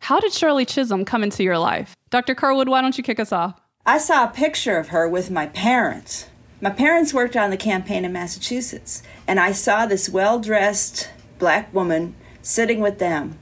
How 0.00 0.20
did 0.20 0.32
Shirley 0.32 0.64
Chisholm 0.64 1.04
come 1.04 1.22
into 1.22 1.42
your 1.42 1.58
life? 1.58 1.96
Dr. 2.10 2.34
Curwood, 2.34 2.68
why 2.68 2.80
don't 2.80 2.96
you 2.96 3.02
kick 3.02 3.18
us 3.18 3.32
off? 3.32 3.60
I 3.84 3.98
saw 3.98 4.24
a 4.24 4.28
picture 4.28 4.78
of 4.78 4.88
her 4.88 5.08
with 5.08 5.30
my 5.30 5.46
parents. 5.46 6.28
My 6.60 6.70
parents 6.70 7.12
worked 7.12 7.36
on 7.36 7.50
the 7.50 7.56
campaign 7.56 8.04
in 8.04 8.12
Massachusetts, 8.12 9.02
and 9.26 9.38
I 9.38 9.52
saw 9.52 9.86
this 9.86 10.08
well 10.08 10.38
dressed 10.38 11.10
black 11.38 11.72
woman 11.74 12.14
sitting 12.42 12.80
with 12.80 12.98
them. 12.98 13.38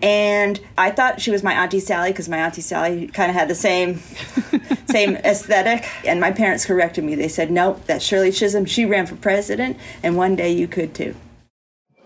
And 0.00 0.60
I 0.76 0.90
thought 0.90 1.20
she 1.20 1.30
was 1.30 1.42
my 1.42 1.54
Auntie 1.54 1.80
Sally 1.80 2.10
because 2.12 2.28
my 2.28 2.38
Auntie 2.38 2.60
Sally 2.60 3.08
kind 3.08 3.30
of 3.30 3.34
had 3.34 3.48
the 3.48 3.54
same 3.54 3.96
same 4.86 5.16
aesthetic. 5.16 5.88
And 6.04 6.20
my 6.20 6.30
parents 6.30 6.64
corrected 6.64 7.02
me. 7.02 7.16
They 7.16 7.28
said, 7.28 7.50
"Nope, 7.50 7.82
that's 7.86 8.04
Shirley 8.04 8.30
Chisholm. 8.30 8.64
She 8.64 8.86
ran 8.86 9.06
for 9.06 9.16
president, 9.16 9.76
and 10.02 10.16
one 10.16 10.36
day 10.36 10.52
you 10.52 10.68
could 10.68 10.94
too." 10.94 11.16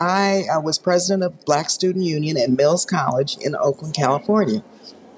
I 0.02 0.46
uh, 0.52 0.60
was 0.60 0.78
president 0.78 1.22
of 1.22 1.44
Black 1.44 1.70
Student 1.70 2.04
Union 2.04 2.36
at 2.36 2.50
Mills 2.50 2.84
College 2.84 3.36
in 3.40 3.54
Oakland, 3.54 3.94
California. 3.94 4.64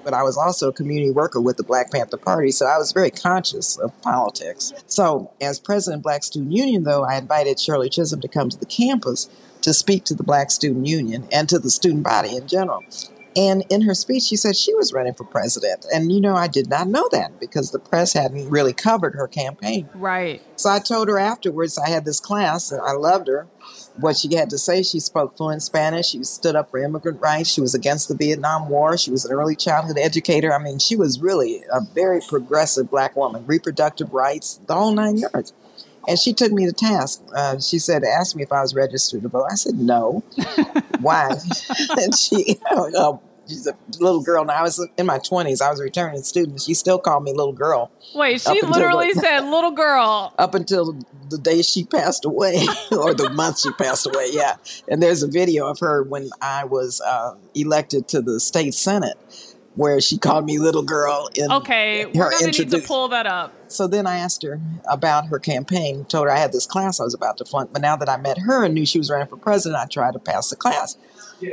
But 0.03 0.13
I 0.13 0.21
was 0.21 0.37
also 0.37 0.69
a 0.69 0.73
community 0.73 1.09
worker 1.09 1.41
with 1.41 1.57
the 1.57 1.63
Black 1.63 1.91
Panther 1.91 2.17
Party, 2.17 2.51
so 2.51 2.67
I 2.67 2.77
was 2.77 2.91
very 2.91 3.09
conscious 3.09 3.77
of 3.77 3.99
politics. 4.03 4.71
So, 4.85 5.31
as 5.41 5.59
president 5.59 6.01
of 6.01 6.03
Black 6.03 6.23
Student 6.23 6.51
Union, 6.51 6.83
though, 6.83 7.03
I 7.03 7.17
invited 7.17 7.59
Shirley 7.59 7.89
Chisholm 7.89 8.21
to 8.21 8.27
come 8.27 8.49
to 8.49 8.59
the 8.59 8.67
campus 8.67 9.27
to 9.61 9.73
speak 9.73 10.03
to 10.05 10.13
the 10.13 10.23
Black 10.23 10.51
Student 10.51 10.85
Union 10.85 11.27
and 11.31 11.49
to 11.49 11.57
the 11.57 11.71
student 11.71 12.03
body 12.03 12.37
in 12.37 12.47
general. 12.47 12.83
And 13.35 13.65
in 13.69 13.81
her 13.81 13.95
speech, 13.95 14.23
she 14.23 14.35
said 14.35 14.55
she 14.55 14.75
was 14.75 14.93
running 14.93 15.15
for 15.15 15.25
president. 15.25 15.85
And, 15.91 16.11
you 16.11 16.21
know, 16.21 16.35
I 16.35 16.47
did 16.47 16.69
not 16.69 16.87
know 16.87 17.09
that 17.11 17.39
because 17.39 17.71
the 17.71 17.79
press 17.79 18.13
hadn't 18.13 18.49
really 18.49 18.71
covered 18.71 19.15
her 19.15 19.27
campaign. 19.27 19.89
Right. 19.95 20.41
So 20.55 20.69
I 20.69 20.79
told 20.79 21.09
her 21.09 21.19
afterwards, 21.19 21.77
I 21.77 21.89
had 21.89 22.05
this 22.05 22.19
class 22.19 22.71
and 22.71 22.81
I 22.81 22.93
loved 22.93 23.27
her. 23.27 23.47
What 23.97 24.17
she 24.17 24.35
had 24.35 24.49
to 24.49 24.57
say, 24.57 24.83
she 24.83 24.99
spoke 24.99 25.37
fluent 25.37 25.63
Spanish. 25.63 26.09
She 26.09 26.23
stood 26.23 26.55
up 26.55 26.69
for 26.69 26.79
immigrant 26.79 27.21
rights. 27.21 27.49
She 27.49 27.61
was 27.61 27.73
against 27.73 28.09
the 28.09 28.15
Vietnam 28.15 28.69
War. 28.69 28.97
She 28.97 29.11
was 29.11 29.25
an 29.25 29.31
early 29.31 29.55
childhood 29.55 29.97
educator. 29.97 30.53
I 30.53 30.61
mean, 30.61 30.79
she 30.79 30.95
was 30.95 31.19
really 31.19 31.63
a 31.71 31.81
very 31.81 32.19
progressive 32.27 32.89
black 32.89 33.15
woman, 33.15 33.45
reproductive 33.45 34.13
rights, 34.13 34.59
the 34.67 34.75
whole 34.75 34.91
nine 34.91 35.17
yards. 35.17 35.53
And 36.07 36.19
she 36.19 36.33
took 36.33 36.51
me 36.51 36.65
to 36.65 36.73
task. 36.73 37.23
Uh, 37.35 37.59
she 37.59 37.79
said, 37.79 38.03
asked 38.03 38.35
me 38.35 38.43
if 38.43 38.51
I 38.51 38.61
was 38.61 38.75
registered 38.75 39.23
to 39.23 39.29
vote. 39.29 39.47
I 39.51 39.55
said, 39.55 39.75
no. 39.75 40.23
Why? 40.99 41.35
and 41.97 42.15
she, 42.17 42.59
uh, 42.71 43.17
she's 43.47 43.67
a 43.67 43.75
little 43.99 44.21
girl. 44.21 44.45
Now 44.45 44.55
I 44.55 44.61
was 44.61 44.85
in 44.97 45.05
my 45.05 45.19
20s. 45.19 45.61
I 45.61 45.69
was 45.69 45.79
a 45.79 45.83
returning 45.83 46.23
student. 46.23 46.61
She 46.61 46.73
still 46.73 46.99
called 46.99 47.23
me 47.23 47.33
little 47.33 47.53
girl. 47.53 47.91
Wait, 48.13 48.41
she 48.41 48.61
literally 48.61 49.13
the, 49.13 49.19
said 49.19 49.39
little 49.49 49.71
girl. 49.71 50.33
Up 50.37 50.55
until 50.55 50.97
the 51.29 51.37
day 51.37 51.61
she 51.61 51.83
passed 51.83 52.25
away, 52.25 52.65
or 52.91 53.13
the 53.13 53.29
month 53.29 53.59
she 53.59 53.71
passed 53.73 54.05
away, 54.05 54.27
yeah. 54.31 54.55
And 54.87 55.01
there's 55.01 55.23
a 55.23 55.27
video 55.27 55.67
of 55.67 55.79
her 55.79 56.03
when 56.03 56.29
I 56.41 56.65
was 56.65 57.01
uh, 57.01 57.35
elected 57.53 58.07
to 58.09 58.21
the 58.21 58.39
state 58.39 58.73
senate 58.73 59.17
where 59.75 59.99
she 59.99 60.17
called 60.17 60.45
me 60.45 60.57
little 60.57 60.83
girl 60.83 61.29
in 61.35 61.51
okay 61.51 62.05
we're 62.05 62.31
gonna 62.31 62.47
need 62.47 62.69
to 62.69 62.79
pull 62.79 63.09
that 63.09 63.27
up 63.27 63.53
so 63.67 63.87
then 63.87 64.07
i 64.07 64.17
asked 64.17 64.41
her 64.41 64.59
about 64.89 65.27
her 65.27 65.37
campaign 65.37 66.05
told 66.05 66.25
her 66.25 66.31
i 66.31 66.37
had 66.37 66.51
this 66.51 66.65
class 66.65 66.99
i 66.99 67.03
was 67.03 67.13
about 67.13 67.37
to 67.37 67.45
flunk 67.45 67.71
but 67.73 67.81
now 67.81 67.95
that 67.95 68.09
i 68.09 68.17
met 68.17 68.37
her 68.37 68.63
and 68.63 68.73
knew 68.73 68.85
she 68.85 68.97
was 68.97 69.09
running 69.09 69.27
for 69.27 69.37
president 69.37 69.81
i 69.81 69.85
tried 69.85 70.13
to 70.13 70.19
pass 70.19 70.49
the 70.49 70.55
class 70.55 70.97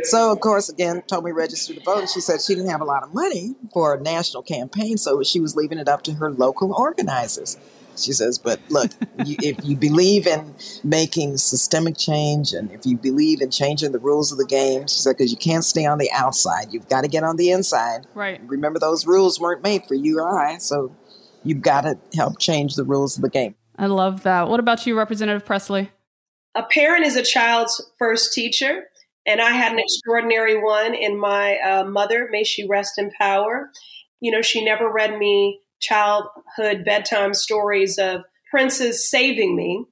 so 0.04 0.32
of 0.32 0.40
course 0.40 0.68
again 0.68 1.02
told 1.02 1.24
me 1.24 1.30
register 1.30 1.74
to 1.74 1.80
vote 1.80 2.00
and 2.00 2.08
she 2.08 2.20
said 2.20 2.40
she 2.40 2.54
didn't 2.54 2.70
have 2.70 2.80
a 2.80 2.84
lot 2.84 3.02
of 3.02 3.12
money 3.12 3.54
for 3.72 3.94
a 3.94 4.00
national 4.00 4.42
campaign 4.42 4.96
so 4.96 5.22
she 5.22 5.40
was 5.40 5.56
leaving 5.56 5.78
it 5.78 5.88
up 5.88 6.02
to 6.02 6.14
her 6.14 6.30
local 6.30 6.72
organizers 6.74 7.58
she 7.96 8.12
says, 8.12 8.38
but 8.38 8.60
look, 8.68 8.90
you, 9.24 9.36
if 9.40 9.64
you 9.64 9.76
believe 9.76 10.26
in 10.26 10.54
making 10.82 11.36
systemic 11.36 11.96
change 11.96 12.52
and 12.52 12.70
if 12.72 12.86
you 12.86 12.96
believe 12.96 13.40
in 13.40 13.50
changing 13.50 13.92
the 13.92 13.98
rules 13.98 14.32
of 14.32 14.38
the 14.38 14.46
game, 14.46 14.86
she 14.86 14.98
said, 14.98 15.16
because 15.16 15.30
you 15.30 15.36
can't 15.36 15.64
stay 15.64 15.84
on 15.84 15.98
the 15.98 16.10
outside. 16.12 16.72
You've 16.72 16.88
got 16.88 17.02
to 17.02 17.08
get 17.08 17.22
on 17.22 17.36
the 17.36 17.50
inside. 17.50 18.06
Right. 18.14 18.40
Remember, 18.46 18.78
those 18.78 19.06
rules 19.06 19.38
weren't 19.38 19.62
made 19.62 19.84
for 19.84 19.94
you 19.94 20.20
or 20.20 20.38
I. 20.38 20.58
So 20.58 20.94
you've 21.44 21.62
got 21.62 21.82
to 21.82 21.98
help 22.14 22.38
change 22.38 22.76
the 22.76 22.84
rules 22.84 23.16
of 23.16 23.22
the 23.22 23.30
game. 23.30 23.54
I 23.78 23.86
love 23.86 24.22
that. 24.22 24.48
What 24.48 24.60
about 24.60 24.86
you, 24.86 24.96
Representative 24.96 25.44
Pressley? 25.44 25.90
A 26.54 26.62
parent 26.62 27.06
is 27.06 27.16
a 27.16 27.22
child's 27.22 27.82
first 27.98 28.32
teacher. 28.32 28.88
And 29.26 29.40
I 29.40 29.50
had 29.52 29.72
an 29.72 29.78
extraordinary 29.78 30.60
one 30.60 30.94
in 30.94 31.18
my 31.18 31.58
uh, 31.58 31.84
mother, 31.84 32.28
may 32.30 32.44
she 32.44 32.66
rest 32.66 32.98
in 32.98 33.10
power. 33.18 33.70
You 34.20 34.32
know, 34.32 34.42
she 34.42 34.64
never 34.64 34.90
read 34.90 35.18
me 35.18 35.60
childhood 35.80 36.84
bedtime 36.84 37.34
stories 37.34 37.98
of 37.98 38.22
princes 38.50 39.08
saving 39.08 39.56
me. 39.56 39.84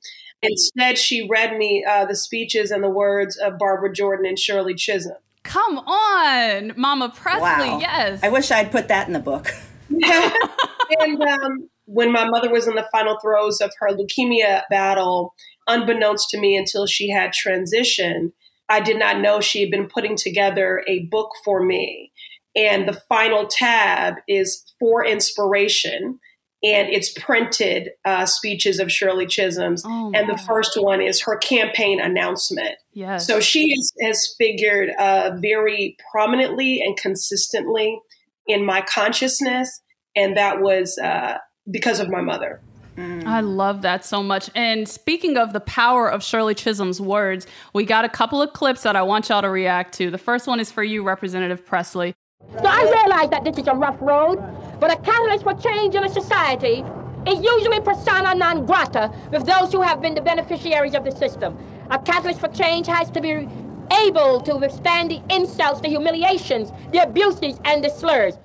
Instead, 0.42 0.96
she 0.96 1.28
read 1.28 1.56
me 1.56 1.84
uh, 1.88 2.06
the 2.06 2.16
speeches 2.16 2.70
and 2.70 2.82
the 2.82 2.90
words 2.90 3.36
of 3.36 3.58
Barbara 3.58 3.92
Jordan 3.92 4.26
and 4.26 4.38
Shirley 4.38 4.74
Chisholm. 4.74 5.16
Come 5.42 5.78
on, 5.78 6.72
Mama 6.76 7.12
Pressley, 7.14 7.42
Wow. 7.42 7.78
Yes. 7.80 8.20
I 8.22 8.28
wish 8.28 8.50
I'd 8.50 8.70
put 8.70 8.88
that 8.88 9.06
in 9.06 9.12
the 9.12 9.20
book. 9.20 9.52
and 9.90 11.22
um, 11.22 11.68
when 11.86 12.12
my 12.12 12.28
mother 12.28 12.50
was 12.50 12.68
in 12.68 12.74
the 12.74 12.86
final 12.92 13.18
throes 13.20 13.60
of 13.60 13.72
her 13.80 13.88
leukemia 13.88 14.62
battle, 14.70 15.34
unbeknownst 15.66 16.28
to 16.30 16.38
me 16.38 16.56
until 16.56 16.86
she 16.86 17.10
had 17.10 17.32
transitioned, 17.32 18.32
I 18.70 18.80
did 18.80 18.98
not 18.98 19.20
know 19.20 19.40
she 19.40 19.60
had 19.60 19.70
been 19.70 19.88
putting 19.88 20.16
together 20.16 20.82
a 20.86 21.00
book 21.06 21.32
for 21.44 21.62
me. 21.62 22.12
And 22.56 22.88
the 22.88 23.00
final 23.08 23.46
tab 23.46 24.14
is 24.28 24.64
for 24.78 25.04
inspiration. 25.04 26.20
And 26.62 26.88
it's 26.88 27.12
printed 27.18 27.90
uh, 28.04 28.26
speeches 28.26 28.78
of 28.80 28.92
Shirley 28.92 29.26
Chisholm's. 29.26 29.82
Oh, 29.84 30.12
and 30.14 30.28
the 30.28 30.36
first 30.36 30.72
one 30.76 31.00
is 31.00 31.20
her 31.22 31.36
campaign 31.36 32.00
announcement. 32.00 32.76
Yes. 32.92 33.26
So 33.26 33.40
she 33.40 33.72
is, 33.72 33.92
has 34.02 34.34
figured 34.38 34.90
uh, 34.98 35.32
very 35.40 35.96
prominently 36.12 36.80
and 36.80 36.96
consistently 36.96 37.98
in 38.46 38.64
my 38.64 38.82
consciousness. 38.82 39.80
And 40.14 40.36
that 40.36 40.60
was 40.60 40.98
uh, 40.98 41.38
because 41.70 41.98
of 41.98 42.08
my 42.08 42.20
mother. 42.20 42.60
Mm. 43.00 43.26
I 43.26 43.40
love 43.40 43.82
that 43.82 44.04
so 44.04 44.22
much. 44.22 44.50
And 44.54 44.88
speaking 44.88 45.36
of 45.36 45.52
the 45.52 45.60
power 45.60 46.10
of 46.10 46.22
Shirley 46.22 46.54
Chisholm's 46.54 47.00
words, 47.00 47.46
we 47.72 47.84
got 47.84 48.04
a 48.04 48.08
couple 48.08 48.42
of 48.42 48.52
clips 48.52 48.82
that 48.82 48.96
I 48.96 49.02
want 49.02 49.28
y'all 49.28 49.42
to 49.42 49.50
react 49.50 49.94
to. 49.94 50.10
The 50.10 50.18
first 50.18 50.46
one 50.46 50.60
is 50.60 50.70
for 50.70 50.82
you, 50.82 51.02
Representative 51.02 51.64
Presley. 51.64 52.14
So 52.58 52.66
I 52.66 52.82
realize 52.82 53.30
that 53.30 53.44
this 53.44 53.58
is 53.58 53.66
a 53.68 53.74
rough 53.74 53.96
road, 54.00 54.36
but 54.80 54.92
a 54.92 54.96
catalyst 54.96 55.44
for 55.44 55.54
change 55.54 55.94
in 55.94 56.04
a 56.04 56.08
society 56.08 56.84
is 57.26 57.38
usually 57.42 57.80
persona 57.80 58.34
non 58.34 58.66
grata 58.66 59.12
with 59.30 59.44
those 59.46 59.72
who 59.72 59.82
have 59.82 60.00
been 60.00 60.14
the 60.14 60.22
beneficiaries 60.22 60.94
of 60.94 61.04
the 61.04 61.12
system. 61.12 61.56
A 61.90 61.98
catalyst 61.98 62.40
for 62.40 62.48
change 62.48 62.86
has 62.86 63.10
to 63.10 63.20
be 63.20 63.48
able 63.92 64.40
to 64.40 64.56
withstand 64.56 65.10
the 65.10 65.20
insults, 65.30 65.80
the 65.80 65.88
humiliations, 65.88 66.72
the 66.92 67.02
abuses, 67.02 67.60
and 67.64 67.84
the 67.84 67.90
slurs. 67.90 68.38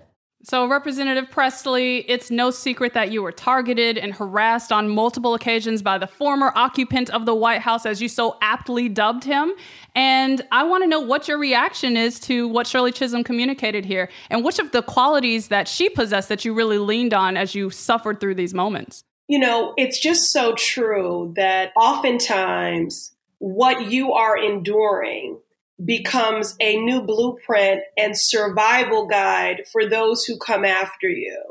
So, 0.47 0.67
Representative 0.67 1.31
Pressley, 1.31 2.01
it's 2.07 2.29
no 2.29 2.51
secret 2.51 2.93
that 2.93 3.11
you 3.11 3.23
were 3.23 3.31
targeted 3.31 3.97
and 3.97 4.13
harassed 4.13 4.71
on 4.71 4.87
multiple 4.87 5.33
occasions 5.33 5.81
by 5.81 5.97
the 5.97 6.05
former 6.05 6.51
occupant 6.53 7.09
of 7.09 7.25
the 7.25 7.33
White 7.33 7.61
House, 7.61 7.83
as 7.83 7.99
you 7.99 8.07
so 8.07 8.37
aptly 8.43 8.87
dubbed 8.87 9.23
him. 9.23 9.53
And 9.95 10.43
I 10.51 10.61
want 10.61 10.83
to 10.83 10.87
know 10.87 10.99
what 10.99 11.27
your 11.27 11.39
reaction 11.39 11.97
is 11.97 12.19
to 12.21 12.47
what 12.47 12.67
Shirley 12.67 12.91
Chisholm 12.91 13.23
communicated 13.23 13.85
here 13.85 14.07
and 14.29 14.45
which 14.45 14.59
of 14.59 14.71
the 14.71 14.83
qualities 14.83 15.47
that 15.47 15.67
she 15.67 15.89
possessed 15.89 16.29
that 16.29 16.45
you 16.45 16.53
really 16.53 16.77
leaned 16.77 17.15
on 17.15 17.37
as 17.37 17.55
you 17.55 17.71
suffered 17.71 18.19
through 18.19 18.35
these 18.35 18.53
moments. 18.53 19.03
You 19.27 19.39
know, 19.39 19.73
it's 19.77 19.99
just 19.99 20.31
so 20.31 20.53
true 20.53 21.33
that 21.37 21.71
oftentimes 21.75 23.15
what 23.39 23.89
you 23.89 24.13
are 24.13 24.37
enduring 24.37 25.39
becomes 25.83 26.55
a 26.59 26.77
new 26.77 27.01
blueprint 27.01 27.81
and 27.97 28.17
survival 28.17 29.07
guide 29.07 29.63
for 29.71 29.85
those 29.85 30.23
who 30.23 30.37
come 30.37 30.63
after 30.63 31.09
you. 31.09 31.41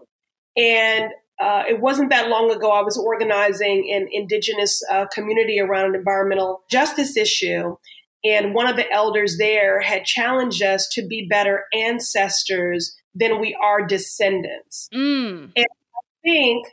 And 0.57 1.11
uh, 1.41 1.65
it 1.69 1.81
wasn't 1.81 2.11
that 2.11 2.29
long 2.29 2.51
ago, 2.51 2.71
I 2.71 2.83
was 2.83 2.97
organizing 2.97 3.91
an 3.93 4.09
indigenous 4.11 4.83
uh, 4.91 5.07
community 5.13 5.61
around 5.61 5.91
an 5.91 5.95
environmental 5.97 6.63
justice 6.71 7.17
issue. 7.17 7.77
And 8.25 8.55
one 8.55 8.67
of 8.67 8.77
the 8.77 8.91
elders 8.91 9.37
there 9.37 9.81
had 9.81 10.05
challenged 10.05 10.63
us 10.63 10.89
to 10.93 11.07
be 11.07 11.27
better 11.29 11.65
ancestors 11.75 12.97
than 13.15 13.41
we 13.41 13.57
are 13.63 13.87
descendants. 13.87 14.89
Mm. 14.95 15.53
And 15.55 15.67
I 15.67 16.23
think 16.23 16.67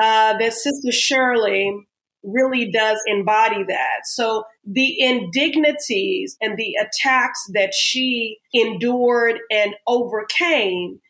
uh, 0.00 0.38
that 0.38 0.52
Sister 0.54 0.90
Shirley 0.90 1.86
really 2.22 2.70
does 2.70 2.98
embody 3.06 3.64
that. 3.64 4.00
So 4.04 4.44
the 4.64 5.00
indignities 5.00 6.36
and 6.40 6.56
the 6.56 6.74
attacks 6.80 7.42
that 7.54 7.72
she 7.74 8.38
endured 8.52 9.38
and 9.50 9.74
overcame 9.86 11.00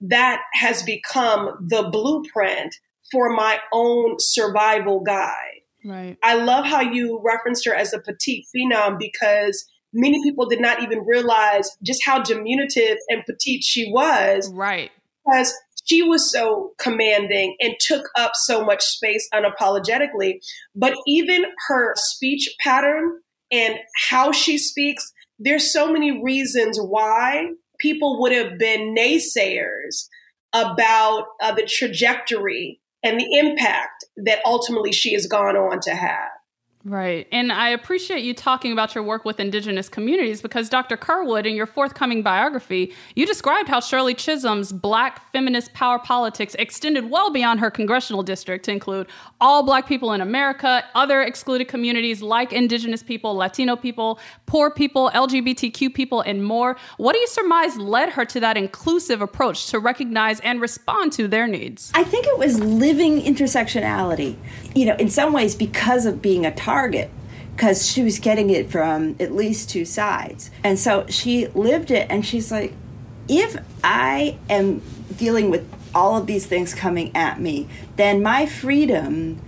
that 0.00 0.42
has 0.54 0.82
become 0.82 1.66
the 1.68 1.88
blueprint 1.90 2.74
for 3.10 3.30
my 3.30 3.58
own 3.72 4.16
survival 4.18 5.00
guide. 5.00 5.60
Right. 5.84 6.18
I 6.22 6.34
love 6.34 6.66
how 6.66 6.80
you 6.80 7.20
referenced 7.24 7.64
her 7.66 7.74
as 7.74 7.94
a 7.94 8.00
petite 8.00 8.44
phenom 8.54 8.98
because 8.98 9.66
many 9.92 10.22
people 10.22 10.46
did 10.46 10.60
not 10.60 10.82
even 10.82 11.04
realize 11.06 11.76
just 11.82 12.04
how 12.04 12.22
diminutive 12.22 12.98
and 13.08 13.24
petite 13.24 13.64
she 13.64 13.90
was. 13.90 14.52
Right. 14.52 14.90
Because 15.24 15.54
she 15.88 16.02
was 16.02 16.30
so 16.30 16.72
commanding 16.78 17.56
and 17.60 17.74
took 17.80 18.08
up 18.16 18.32
so 18.34 18.64
much 18.64 18.82
space 18.82 19.28
unapologetically. 19.32 20.40
But 20.74 20.94
even 21.06 21.44
her 21.68 21.94
speech 21.96 22.54
pattern 22.60 23.20
and 23.50 23.76
how 24.08 24.32
she 24.32 24.58
speaks, 24.58 25.12
there's 25.38 25.72
so 25.72 25.92
many 25.92 26.22
reasons 26.22 26.78
why 26.78 27.48
people 27.78 28.20
would 28.20 28.32
have 28.32 28.58
been 28.58 28.94
naysayers 28.94 30.08
about 30.52 31.26
uh, 31.42 31.54
the 31.54 31.62
trajectory 31.62 32.80
and 33.02 33.18
the 33.18 33.38
impact 33.38 34.04
that 34.16 34.40
ultimately 34.44 34.92
she 34.92 35.12
has 35.14 35.26
gone 35.26 35.56
on 35.56 35.80
to 35.80 35.94
have. 35.94 36.30
Right. 36.88 37.28
And 37.30 37.52
I 37.52 37.68
appreciate 37.68 38.24
you 38.24 38.32
talking 38.32 38.72
about 38.72 38.94
your 38.94 39.04
work 39.04 39.26
with 39.26 39.38
Indigenous 39.38 39.90
communities 39.90 40.40
because 40.40 40.70
Dr. 40.70 40.96
Curwood, 40.96 41.44
in 41.44 41.54
your 41.54 41.66
forthcoming 41.66 42.22
biography, 42.22 42.94
you 43.14 43.26
described 43.26 43.68
how 43.68 43.80
Shirley 43.80 44.14
Chisholm's 44.14 44.72
Black 44.72 45.30
feminist 45.30 45.74
power 45.74 45.98
politics 45.98 46.56
extended 46.58 47.10
well 47.10 47.30
beyond 47.30 47.60
her 47.60 47.70
congressional 47.70 48.22
district 48.22 48.64
to 48.64 48.72
include 48.72 49.06
all 49.38 49.62
Black 49.62 49.86
people 49.86 50.14
in 50.14 50.22
America, 50.22 50.82
other 50.94 51.20
excluded 51.20 51.68
communities 51.68 52.22
like 52.22 52.54
Indigenous 52.54 53.02
people, 53.02 53.34
Latino 53.34 53.76
people, 53.76 54.18
poor 54.46 54.70
people, 54.70 55.10
LGBTQ 55.14 55.92
people, 55.92 56.22
and 56.22 56.42
more. 56.42 56.74
What 56.96 57.12
do 57.12 57.18
you 57.18 57.26
surmise 57.26 57.76
led 57.76 58.08
her 58.10 58.24
to 58.24 58.40
that 58.40 58.56
inclusive 58.56 59.20
approach 59.20 59.66
to 59.66 59.78
recognize 59.78 60.40
and 60.40 60.58
respond 60.58 61.12
to 61.12 61.28
their 61.28 61.46
needs? 61.46 61.92
I 61.92 62.04
think 62.04 62.26
it 62.26 62.38
was 62.38 62.58
living 62.60 63.20
intersectionality. 63.20 64.36
You 64.78 64.86
know, 64.86 64.96
in 64.96 65.08
some 65.08 65.32
ways, 65.32 65.56
because 65.56 66.06
of 66.06 66.22
being 66.22 66.46
a 66.46 66.54
target 66.54 67.10
because 67.58 67.84
she 67.84 68.04
was 68.04 68.20
getting 68.20 68.50
it 68.50 68.70
from 68.70 69.16
at 69.18 69.32
least 69.32 69.68
two 69.68 69.84
sides. 69.84 70.48
And 70.62 70.78
so 70.78 71.04
she 71.08 71.48
lived 71.48 71.90
it 71.90 72.06
and 72.08 72.24
she's 72.24 72.52
like, 72.52 72.72
if 73.26 73.56
I 73.82 74.38
am 74.48 74.80
dealing 75.16 75.50
with 75.50 75.68
all 75.92 76.16
of 76.16 76.26
these 76.26 76.46
things 76.46 76.72
coming 76.72 77.10
at 77.16 77.40
me, 77.40 77.66
then 77.96 78.22
my 78.22 78.46
freedom 78.46 79.42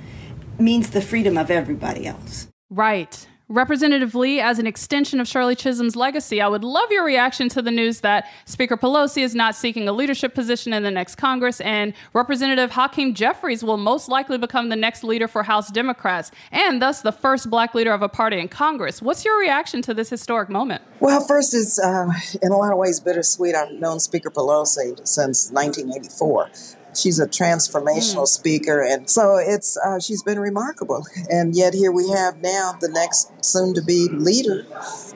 means 0.59 0.91
the 0.91 1.01
freedom 1.01 1.39
of 1.39 1.53
everybody 1.53 2.05
else. 2.05 2.49
Right. 2.69 3.29
Representative 3.51 4.15
Lee, 4.15 4.39
as 4.39 4.61
an 4.61 4.69
extension 4.69 5.19
of 5.19 5.27
Shirley 5.27 5.57
Chisholm's 5.57 5.97
legacy, 5.97 6.41
I 6.41 6.47
would 6.47 6.63
love 6.63 6.89
your 6.93 7.05
reaction 7.05 7.49
to 7.49 7.61
the 7.61 7.73
news 7.73 7.99
that 8.03 8.31
Speaker 8.45 8.77
Pelosi 8.77 9.25
is 9.25 9.35
not 9.35 9.57
seeking 9.57 9.89
a 9.89 9.93
leadership 9.93 10.37
position 10.37 10.73
in 10.73 10.85
the 10.85 10.91
next 10.93 11.17
Congress, 11.17 11.61
and 11.63 11.93
Representative 12.13 12.71
Hakeem 12.71 13.13
Jeffries 13.13 13.65
will 13.65 13.77
most 13.77 14.09
likely 14.09 14.39
become 14.39 14.69
the 14.69 14.77
next 14.77 15.03
leader 15.03 15.27
for 15.27 15.43
House 15.43 15.69
Democrats, 15.69 16.31
and 16.53 16.81
thus 16.81 17.03
the 17.03 17.11
first 17.11 17.51
black 17.51 17.75
leader 17.75 17.93
of 17.93 18.03
a 18.03 18.09
party 18.09 18.39
in 18.39 18.47
Congress. 18.47 19.03
What's 19.03 19.25
your 19.25 19.37
reaction 19.41 19.83
to 19.83 19.95
this 19.95 20.11
historic 20.11 20.49
moment? 20.49 20.83
Well, 21.01 21.21
first, 21.21 21.53
it's 21.53 21.77
uh, 21.81 22.07
in 22.41 22.53
a 22.53 22.57
lot 22.57 22.71
of 22.71 22.79
ways 22.79 23.01
bittersweet. 23.01 23.57
I've 23.57 23.73
known 23.73 23.99
Speaker 23.99 24.31
Pelosi 24.31 24.97
since 25.05 25.51
1984 25.51 26.51
she's 26.95 27.19
a 27.19 27.27
transformational 27.27 28.25
mm. 28.25 28.29
speaker, 28.29 28.83
and 28.83 29.09
so 29.09 29.37
it's 29.37 29.77
uh, 29.79 29.99
she's 30.01 30.23
been 30.23 30.39
remarkable. 30.39 31.05
And 31.31 31.55
yet 31.55 31.75
here 31.75 31.93
we 31.93 32.09
have 32.11 32.39
now 32.43 32.75
the 32.81 32.89
next 32.89 33.45
soon-to-be 33.45 34.09
leader, 34.13 34.67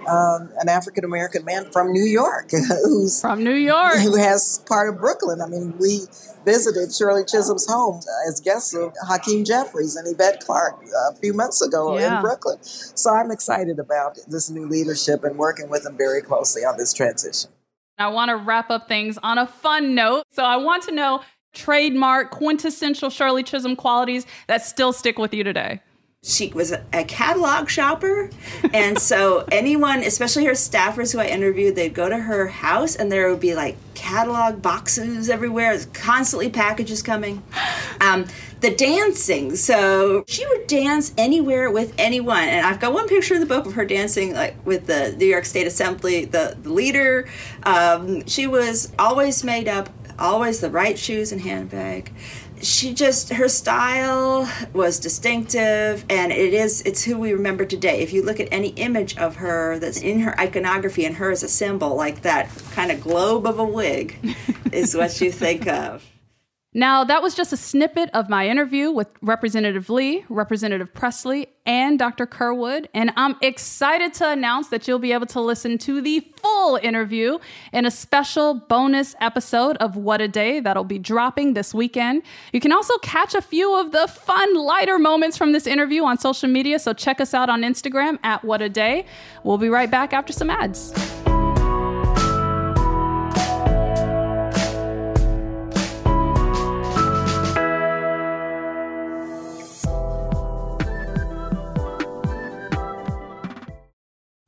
um, 0.08 0.50
an 0.58 0.68
African 0.68 1.04
American 1.04 1.44
man 1.44 1.70
from 1.70 1.92
New 1.92 2.04
York, 2.04 2.50
who's 2.84 3.20
from 3.20 3.42
New 3.42 3.54
York, 3.54 3.96
who 3.98 4.16
has 4.16 4.62
part 4.66 4.88
of 4.88 5.00
Brooklyn. 5.00 5.40
I 5.40 5.46
mean, 5.46 5.76
we 5.78 6.00
visited 6.44 6.94
Shirley 6.94 7.24
Chisholm's 7.24 7.66
home 7.66 8.00
as 8.28 8.40
guests 8.40 8.74
of 8.74 8.92
Hakeem 9.06 9.44
Jeffries 9.44 9.96
and 9.96 10.06
Yvette 10.06 10.40
Clarke 10.40 10.82
a 11.10 11.14
few 11.16 11.32
months 11.32 11.62
ago 11.62 11.98
yeah. 11.98 12.16
in 12.16 12.22
Brooklyn. 12.22 12.58
So 12.62 13.10
I'm 13.10 13.30
excited 13.30 13.78
about 13.78 14.18
this 14.28 14.50
new 14.50 14.68
leadership 14.68 15.24
and 15.24 15.38
working 15.38 15.68
with 15.68 15.84
them 15.84 15.96
very 15.96 16.22
closely 16.22 16.62
on 16.62 16.76
this 16.76 16.92
transition. 16.92 17.50
I 17.96 18.08
want 18.08 18.30
to 18.30 18.36
wrap 18.36 18.70
up 18.70 18.88
things 18.88 19.18
on 19.22 19.38
a 19.38 19.46
fun 19.46 19.94
note. 19.94 20.24
So 20.32 20.42
I 20.44 20.56
want 20.56 20.82
to 20.84 20.92
know 20.92 21.22
trademark, 21.54 22.30
quintessential 22.30 23.10
Shirley 23.10 23.42
Chisholm 23.42 23.76
qualities 23.76 24.26
that 24.46 24.62
still 24.64 24.92
stick 24.92 25.18
with 25.18 25.32
you 25.32 25.44
today? 25.44 25.80
She 26.22 26.48
was 26.54 26.72
a 26.72 27.04
catalog 27.04 27.68
shopper. 27.68 28.30
and 28.72 28.98
so, 28.98 29.44
anyone, 29.52 30.00
especially 30.00 30.46
her 30.46 30.52
staffers 30.52 31.12
who 31.12 31.18
I 31.18 31.26
interviewed, 31.26 31.76
they'd 31.76 31.92
go 31.92 32.08
to 32.08 32.16
her 32.16 32.46
house 32.46 32.96
and 32.96 33.12
there 33.12 33.28
would 33.28 33.40
be 33.40 33.54
like 33.54 33.76
catalog 33.94 34.62
boxes 34.62 35.28
everywhere, 35.28 35.72
There's 35.72 35.86
constantly 35.86 36.48
packages 36.48 37.02
coming. 37.02 37.42
Um, 38.00 38.26
the 38.60 38.70
dancing. 38.70 39.54
So 39.56 40.24
she 40.26 40.46
would 40.46 40.66
dance 40.66 41.12
anywhere 41.18 41.70
with 41.70 41.92
anyone. 41.98 42.44
And 42.44 42.66
I've 42.66 42.80
got 42.80 42.94
one 42.94 43.06
picture 43.06 43.34
in 43.34 43.40
the 43.40 43.46
book 43.46 43.66
of 43.66 43.74
her 43.74 43.84
dancing 43.84 44.32
like 44.32 44.56
with 44.64 44.86
the 44.86 45.14
New 45.18 45.26
York 45.26 45.44
State 45.44 45.66
Assembly, 45.66 46.24
the, 46.24 46.56
the 46.62 46.70
leader. 46.70 47.28
Um, 47.64 48.26
she 48.26 48.46
was 48.46 48.90
always 48.98 49.44
made 49.44 49.68
up 49.68 49.90
always 50.18 50.60
the 50.60 50.70
right 50.70 50.98
shoes 50.98 51.32
and 51.32 51.40
handbag. 51.40 52.12
She 52.62 52.94
just 52.94 53.30
her 53.30 53.48
style 53.48 54.48
was 54.72 54.98
distinctive 54.98 56.04
and 56.08 56.32
it 56.32 56.54
is 56.54 56.82
it's 56.82 57.02
who 57.04 57.18
we 57.18 57.32
remember 57.32 57.64
today. 57.64 58.00
If 58.00 58.12
you 58.12 58.22
look 58.22 58.40
at 58.40 58.48
any 58.50 58.68
image 58.68 59.16
of 59.18 59.36
her 59.36 59.78
that's 59.78 60.00
in 60.00 60.20
her 60.20 60.38
iconography 60.38 61.04
and 61.04 61.16
her 61.16 61.30
as 61.30 61.42
a 61.42 61.48
symbol 61.48 61.94
like 61.94 62.22
that 62.22 62.48
kind 62.72 62.90
of 62.90 63.00
globe 63.00 63.46
of 63.46 63.58
a 63.58 63.64
wig 63.64 64.36
is 64.72 64.94
what 64.94 65.20
you 65.20 65.30
think 65.32 65.66
of. 65.66 66.04
Now, 66.76 67.04
that 67.04 67.22
was 67.22 67.36
just 67.36 67.52
a 67.52 67.56
snippet 67.56 68.10
of 68.14 68.28
my 68.28 68.48
interview 68.48 68.90
with 68.90 69.06
Representative 69.22 69.88
Lee, 69.88 70.24
Representative 70.28 70.92
Pressley, 70.92 71.46
and 71.64 72.00
Dr. 72.00 72.26
Curwood. 72.26 72.86
And 72.92 73.12
I'm 73.16 73.36
excited 73.40 74.12
to 74.14 74.28
announce 74.28 74.68
that 74.68 74.88
you'll 74.88 74.98
be 74.98 75.12
able 75.12 75.26
to 75.26 75.40
listen 75.40 75.78
to 75.78 76.00
the 76.00 76.18
full 76.36 76.76
interview 76.82 77.38
in 77.72 77.86
a 77.86 77.92
special 77.92 78.54
bonus 78.54 79.14
episode 79.20 79.76
of 79.76 79.96
What 79.96 80.20
a 80.20 80.26
Day 80.26 80.58
that'll 80.58 80.82
be 80.82 80.98
dropping 80.98 81.54
this 81.54 81.72
weekend. 81.72 82.22
You 82.52 82.58
can 82.58 82.72
also 82.72 82.98
catch 82.98 83.36
a 83.36 83.40
few 83.40 83.78
of 83.78 83.92
the 83.92 84.08
fun, 84.08 84.56
lighter 84.56 84.98
moments 84.98 85.36
from 85.36 85.52
this 85.52 85.68
interview 85.68 86.02
on 86.02 86.18
social 86.18 86.48
media. 86.48 86.80
So 86.80 86.92
check 86.92 87.20
us 87.20 87.34
out 87.34 87.48
on 87.48 87.62
Instagram 87.62 88.18
at 88.24 88.44
What 88.44 88.62
a 88.62 88.68
Day. 88.68 89.06
We'll 89.44 89.58
be 89.58 89.68
right 89.68 89.90
back 89.90 90.12
after 90.12 90.32
some 90.32 90.50
ads. 90.50 90.92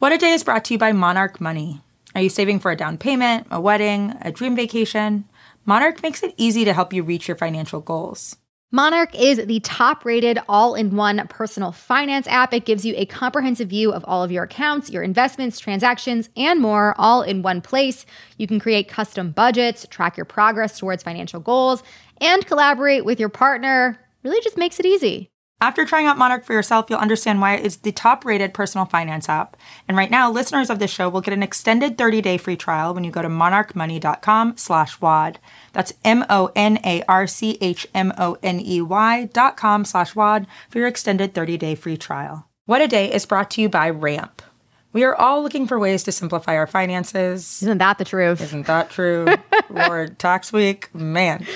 What 0.07 0.13
a 0.13 0.19
Day 0.19 0.35
is 0.35 0.45
brought 0.45 0.65
to 0.67 0.75
you 0.75 0.79
by 0.79 0.93
Monarch 0.93 1.41
Money. 1.41 1.81
Are 2.15 2.21
you 2.21 2.29
saving 2.29 2.61
for 2.61 2.71
a 2.71 2.77
down 2.77 2.97
payment, 2.97 3.49
a 3.51 3.61
wedding, 3.61 4.15
a 4.23 4.31
dream 4.31 4.55
vacation? 4.55 5.25
Monarch 5.65 6.01
makes 6.01 6.23
it 6.23 6.33
easy 6.37 6.65
to 6.65 6.73
help 6.73 6.93
you 6.93 7.03
reach 7.03 7.27
your 7.27 7.37
financial 7.37 7.81
goals. 7.81 8.37
Monarch 8.71 9.13
is 9.17 9.45
the 9.45 9.59
top 9.59 10.05
rated 10.05 10.39
all 10.49 10.77
in 10.77 10.95
one 10.95 11.27
personal 11.27 11.73
finance 11.73 12.29
app. 12.29 12.55
It 12.55 12.65
gives 12.65 12.87
you 12.87 12.95
a 12.97 13.07
comprehensive 13.07 13.71
view 13.71 13.93
of 13.93 14.05
all 14.07 14.23
of 14.23 14.31
your 14.31 14.45
accounts, 14.45 14.91
your 14.91 15.03
investments, 15.03 15.59
transactions, 15.59 16.31
and 16.37 16.61
more, 16.61 16.95
all 16.99 17.23
in 17.23 17.43
one 17.43 17.61
place. 17.61 18.07
You 18.39 18.47
can 18.47 18.61
create 18.61 18.87
custom 18.87 19.33
budgets, 19.33 19.89
track 19.91 20.17
your 20.17 20.25
progress 20.25 20.79
towards 20.79 21.03
financial 21.03 21.41
goals, 21.41 21.83
and 22.21 22.47
collaborate 22.47 23.05
with 23.05 23.19
your 23.19 23.29
partner. 23.29 23.99
Really 24.23 24.41
just 24.41 24.57
makes 24.57 24.79
it 24.79 24.87
easy. 24.87 25.33
After 25.59 25.87
trying 25.87 26.05
out 26.05 26.19
Monarch 26.19 26.45
for 26.45 26.53
yourself, 26.53 26.87
you'll 26.91 26.99
understand 26.99 27.41
why 27.41 27.55
it 27.55 27.65
is 27.65 27.79
the 27.79 27.91
top 27.91 28.27
rated 28.27 28.53
personal 28.53 28.85
finance 28.85 29.27
app. 29.27 29.57
And 29.89 29.97
right 29.97 30.11
now, 30.11 30.31
listeners 30.31 30.69
of 30.69 30.79
this 30.79 30.91
show 30.91 31.09
will 31.09 31.23
get 31.23 31.33
an 31.33 31.43
extended 31.43 31.97
30 31.97 32.21
day 32.21 32.37
free 32.37 32.57
trial 32.57 32.93
when 32.93 33.05
you 33.05 33.11
go 33.11 33.23
to 33.23 33.29
monarchmoney.com 33.29 34.59
slash 34.59 35.01
WAD. 35.01 35.39
That's 35.73 35.95
M 36.05 36.27
O 36.29 36.51
N 36.55 36.79
A 36.85 37.03
R 37.09 37.27
C 37.27 37.57
H 37.63 37.87
M 37.95 38.13
O 38.19 38.37
N 38.43 38.61
E 38.61 38.83
Y 38.83 39.31
dot 39.33 39.57
com 39.57 39.87
slash 39.87 40.15
WAD 40.15 40.47
for 40.69 40.79
your 40.79 40.89
extended 40.89 41.33
30 41.33 41.57
day 41.57 41.75
free 41.75 41.97
trial. 41.97 42.47
What 42.67 42.83
a 42.83 42.89
Day 42.89 43.11
is 43.11 43.25
brought 43.25 43.51
to 43.53 43.63
you 43.63 43.71
by 43.71 43.89
Ramp. 43.89 44.43
We 44.93 45.05
are 45.05 45.15
all 45.15 45.43
looking 45.43 45.67
for 45.67 45.79
ways 45.79 46.03
to 46.03 46.13
simplify 46.13 46.57
our 46.57 46.67
finances. 46.67 47.63
Isn't 47.63 47.79
that 47.79 47.97
the 47.97 48.05
truth? 48.05 48.43
Isn't 48.43 48.67
that 48.67 48.91
true? 48.91 49.27
Lord, 49.71 50.19
tax 50.19 50.53
week, 50.53 50.95
man. 50.95 51.47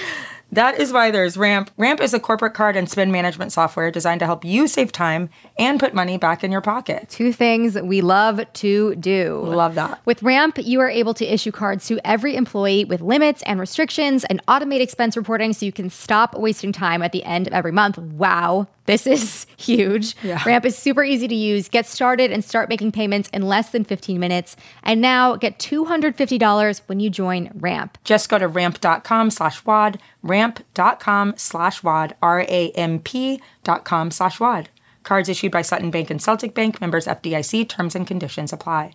That 0.52 0.80
is 0.80 0.92
why 0.92 1.10
there's 1.10 1.36
Ramp. 1.36 1.70
Ramp 1.76 2.00
is 2.00 2.12
a 2.12 2.20
corporate 2.20 2.54
card 2.54 2.76
and 2.76 2.90
spend 2.90 3.12
management 3.12 3.52
software 3.52 3.90
designed 3.90 4.20
to 4.20 4.26
help 4.26 4.44
you 4.44 4.66
save 4.66 4.90
time 4.90 5.30
and 5.58 5.78
put 5.78 5.94
money 5.94 6.18
back 6.18 6.42
in 6.42 6.50
your 6.50 6.60
pocket. 6.60 7.08
Two 7.08 7.32
things 7.32 7.80
we 7.80 8.00
love 8.00 8.40
to 8.54 8.94
do. 8.96 9.42
Love 9.44 9.76
that. 9.76 10.00
With 10.04 10.22
Ramp, 10.22 10.58
you 10.58 10.80
are 10.80 10.90
able 10.90 11.14
to 11.14 11.24
issue 11.24 11.52
cards 11.52 11.86
to 11.86 12.00
every 12.04 12.34
employee 12.34 12.84
with 12.84 13.00
limits 13.00 13.42
and 13.46 13.60
restrictions 13.60 14.24
and 14.24 14.44
automate 14.46 14.80
expense 14.80 15.16
reporting 15.16 15.52
so 15.52 15.66
you 15.66 15.72
can 15.72 15.88
stop 15.88 16.36
wasting 16.36 16.72
time 16.72 17.02
at 17.02 17.12
the 17.12 17.22
end 17.24 17.46
of 17.46 17.52
every 17.52 17.72
month. 17.72 17.98
Wow 17.98 18.66
This 18.90 19.06
is 19.06 19.46
huge. 19.56 20.16
Yeah. 20.20 20.42
Ramp 20.44 20.64
is 20.64 20.76
super 20.76 21.04
easy 21.04 21.28
to 21.28 21.34
use. 21.34 21.68
Get 21.68 21.86
started 21.86 22.32
and 22.32 22.44
start 22.44 22.68
making 22.68 22.90
payments 22.90 23.28
in 23.32 23.42
less 23.42 23.70
than 23.70 23.84
15 23.84 24.18
minutes. 24.18 24.56
And 24.82 25.00
now 25.00 25.36
get 25.36 25.60
$250 25.60 26.80
when 26.86 26.98
you 26.98 27.08
join 27.08 27.52
Ramp. 27.54 27.98
Just 28.02 28.28
go 28.28 28.38
to 28.38 28.48
ramp.com 28.48 29.30
slash 29.30 29.64
WAD, 29.64 30.00
ramp.com 30.24 31.34
slash 31.36 31.84
WAD, 31.84 32.16
R-A-M-P 32.20 33.40
dot 33.62 33.84
com 33.84 34.10
slash 34.10 34.40
WAD. 34.40 34.70
Cards 35.04 35.28
issued 35.28 35.52
by 35.52 35.62
Sutton 35.62 35.92
Bank 35.92 36.10
and 36.10 36.20
Celtic 36.20 36.52
Bank, 36.52 36.80
members 36.80 37.06
FDIC, 37.06 37.68
terms 37.68 37.94
and 37.94 38.08
conditions 38.08 38.52
apply. 38.52 38.94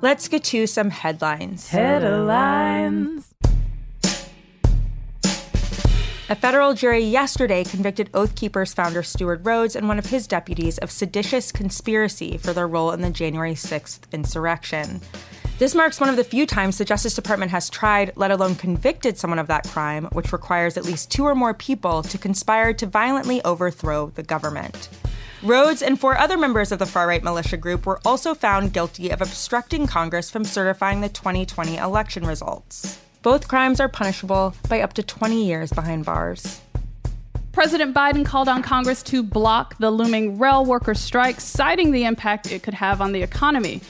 Let's 0.00 0.28
get 0.28 0.44
to 0.44 0.68
some 0.68 0.90
headlines. 0.90 1.68
Headlines. 1.70 3.34
A 6.30 6.36
federal 6.36 6.74
jury 6.74 7.00
yesterday 7.00 7.64
convicted 7.64 8.08
Oath 8.14 8.36
Keepers 8.36 8.72
founder 8.72 9.02
Stewart 9.02 9.40
Rhodes 9.42 9.74
and 9.74 9.88
one 9.88 9.98
of 9.98 10.06
his 10.06 10.28
deputies 10.28 10.78
of 10.78 10.92
seditious 10.92 11.50
conspiracy 11.50 12.38
for 12.38 12.52
their 12.52 12.68
role 12.68 12.92
in 12.92 13.00
the 13.00 13.10
January 13.10 13.54
6th 13.54 14.00
insurrection. 14.12 15.00
This 15.58 15.74
marks 15.74 15.98
one 15.98 16.10
of 16.10 16.14
the 16.14 16.22
few 16.22 16.46
times 16.46 16.78
the 16.78 16.84
Justice 16.84 17.14
Department 17.14 17.50
has 17.50 17.68
tried, 17.68 18.12
let 18.14 18.30
alone 18.30 18.54
convicted 18.54 19.18
someone 19.18 19.40
of 19.40 19.48
that 19.48 19.66
crime, 19.66 20.04
which 20.12 20.32
requires 20.32 20.76
at 20.76 20.84
least 20.84 21.10
two 21.10 21.24
or 21.24 21.34
more 21.34 21.54
people 21.54 22.04
to 22.04 22.18
conspire 22.18 22.72
to 22.74 22.86
violently 22.86 23.42
overthrow 23.42 24.12
the 24.14 24.22
government. 24.22 24.88
Rhodes 25.42 25.82
and 25.82 26.00
four 26.00 26.18
other 26.18 26.36
members 26.36 26.72
of 26.72 26.80
the 26.80 26.86
far 26.86 27.06
right 27.06 27.22
militia 27.22 27.56
group 27.56 27.86
were 27.86 28.00
also 28.04 28.34
found 28.34 28.72
guilty 28.72 29.10
of 29.10 29.22
obstructing 29.22 29.86
Congress 29.86 30.30
from 30.32 30.42
certifying 30.42 31.00
the 31.00 31.08
2020 31.08 31.76
election 31.76 32.26
results. 32.26 32.98
Both 33.22 33.46
crimes 33.46 33.78
are 33.78 33.88
punishable 33.88 34.52
by 34.68 34.80
up 34.80 34.94
to 34.94 35.02
20 35.04 35.46
years 35.46 35.72
behind 35.72 36.04
bars. 36.04 36.60
President 37.52 37.94
Biden 37.94 38.26
called 38.26 38.48
on 38.48 38.62
Congress 38.62 39.00
to 39.04 39.22
block 39.22 39.78
the 39.78 39.92
looming 39.92 40.38
rail 40.38 40.64
worker 40.64 40.94
strike, 40.94 41.40
citing 41.40 41.92
the 41.92 42.04
impact 42.04 42.50
it 42.50 42.64
could 42.64 42.74
have 42.74 43.00
on 43.00 43.12
the 43.12 43.22
economy. 43.22 43.80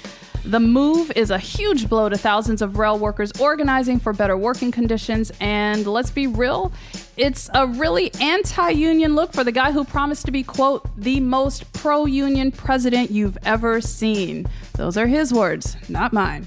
The 0.44 0.60
move 0.60 1.10
is 1.16 1.30
a 1.30 1.38
huge 1.38 1.88
blow 1.88 2.10
to 2.10 2.16
thousands 2.16 2.60
of 2.60 2.78
rail 2.78 2.98
workers 2.98 3.32
organizing 3.40 4.00
for 4.00 4.12
better 4.12 4.36
working 4.36 4.70
conditions. 4.70 5.32
And 5.40 5.86
let's 5.86 6.10
be 6.10 6.26
real, 6.26 6.72
it's 7.18 7.50
a 7.52 7.66
really 7.66 8.12
anti 8.20 8.70
union 8.70 9.16
look 9.16 9.32
for 9.32 9.42
the 9.42 9.52
guy 9.52 9.72
who 9.72 9.84
promised 9.84 10.24
to 10.26 10.30
be, 10.30 10.44
quote, 10.44 10.88
the 10.96 11.20
most 11.20 11.70
pro 11.72 12.06
union 12.06 12.52
president 12.52 13.10
you've 13.10 13.36
ever 13.44 13.80
seen. 13.80 14.46
Those 14.74 14.96
are 14.96 15.08
his 15.08 15.34
words, 15.34 15.76
not 15.88 16.12
mine. 16.12 16.46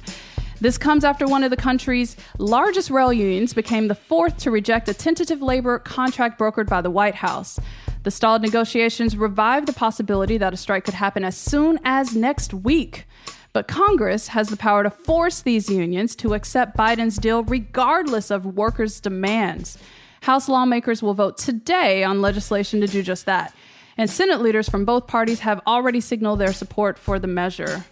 This 0.61 0.77
comes 0.77 1.03
after 1.03 1.27
one 1.27 1.43
of 1.43 1.49
the 1.49 1.57
country's 1.57 2.15
largest 2.37 2.89
rail 2.89 3.11
unions 3.11 3.53
became 3.53 3.87
the 3.87 3.95
fourth 3.95 4.37
to 4.37 4.51
reject 4.51 4.87
a 4.87 4.93
tentative 4.93 5.41
labor 5.41 5.79
contract 5.79 6.39
brokered 6.39 6.69
by 6.69 6.81
the 6.81 6.91
White 6.91 7.15
House. 7.15 7.59
The 8.03 8.11
stalled 8.11 8.41
negotiations 8.41 9.17
revived 9.17 9.67
the 9.67 9.73
possibility 9.73 10.37
that 10.37 10.53
a 10.53 10.57
strike 10.57 10.85
could 10.85 10.93
happen 10.93 11.23
as 11.23 11.35
soon 11.35 11.79
as 11.83 12.15
next 12.15 12.53
week. 12.53 13.05
But 13.53 13.67
Congress 13.67 14.29
has 14.29 14.47
the 14.47 14.57
power 14.57 14.83
to 14.83 14.89
force 14.89 15.41
these 15.41 15.69
unions 15.69 16.15
to 16.17 16.33
accept 16.33 16.77
Biden's 16.77 17.17
deal 17.17 17.43
regardless 17.43 18.31
of 18.31 18.45
workers' 18.45 19.01
demands. 19.01 19.77
House 20.21 20.47
lawmakers 20.47 21.01
will 21.01 21.15
vote 21.15 21.37
today 21.39 22.03
on 22.03 22.21
legislation 22.21 22.79
to 22.81 22.87
do 22.87 23.01
just 23.01 23.25
that. 23.25 23.55
And 23.97 24.07
Senate 24.07 24.39
leaders 24.39 24.69
from 24.69 24.85
both 24.85 25.07
parties 25.07 25.39
have 25.39 25.61
already 25.65 25.99
signaled 25.99 26.39
their 26.39 26.53
support 26.53 26.99
for 26.99 27.17
the 27.17 27.27
measure. 27.27 27.85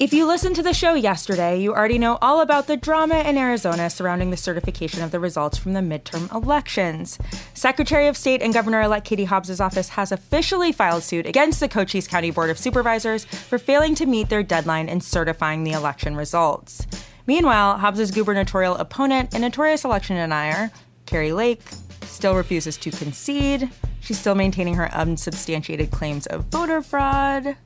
If 0.00 0.12
you 0.12 0.26
listened 0.26 0.56
to 0.56 0.62
the 0.62 0.74
show 0.74 0.94
yesterday, 0.94 1.58
you 1.60 1.72
already 1.72 1.98
know 1.98 2.18
all 2.20 2.40
about 2.40 2.66
the 2.66 2.76
drama 2.76 3.20
in 3.20 3.38
Arizona 3.38 3.88
surrounding 3.88 4.30
the 4.30 4.36
certification 4.36 5.02
of 5.02 5.12
the 5.12 5.20
results 5.20 5.56
from 5.56 5.72
the 5.72 5.80
midterm 5.80 6.30
elections. 6.34 7.16
Secretary 7.54 8.08
of 8.08 8.16
State 8.16 8.42
and 8.42 8.52
Governor 8.52 8.82
elect 8.82 9.06
Katie 9.06 9.24
Hobbs' 9.24 9.60
office 9.60 9.90
has 9.90 10.10
officially 10.10 10.72
filed 10.72 11.04
suit 11.04 11.26
against 11.26 11.60
the 11.60 11.68
Cochise 11.68 12.08
County 12.08 12.32
Board 12.32 12.50
of 12.50 12.58
Supervisors 12.58 13.24
for 13.24 13.56
failing 13.56 13.94
to 13.94 14.04
meet 14.04 14.28
their 14.28 14.42
deadline 14.42 14.88
in 14.88 15.00
certifying 15.00 15.62
the 15.62 15.72
election 15.72 16.16
results. 16.16 16.86
Meanwhile, 17.26 17.78
Hobbs' 17.78 18.10
gubernatorial 18.10 18.76
opponent 18.76 19.30
and 19.32 19.42
notorious 19.42 19.84
election 19.84 20.16
denier, 20.16 20.70
Kari 21.06 21.32
Lake, 21.32 21.62
still 22.02 22.34
refuses 22.34 22.76
to 22.78 22.90
concede. 22.90 23.70
She's 24.00 24.18
still 24.18 24.34
maintaining 24.34 24.74
her 24.74 24.92
unsubstantiated 24.92 25.90
claims 25.90 26.26
of 26.26 26.44
voter 26.46 26.82
fraud. 26.82 27.56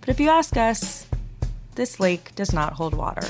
But 0.00 0.08
if 0.08 0.20
you 0.20 0.28
ask 0.28 0.56
us, 0.56 1.06
this 1.74 2.00
lake 2.00 2.34
does 2.34 2.52
not 2.52 2.72
hold 2.72 2.94
water. 2.94 3.26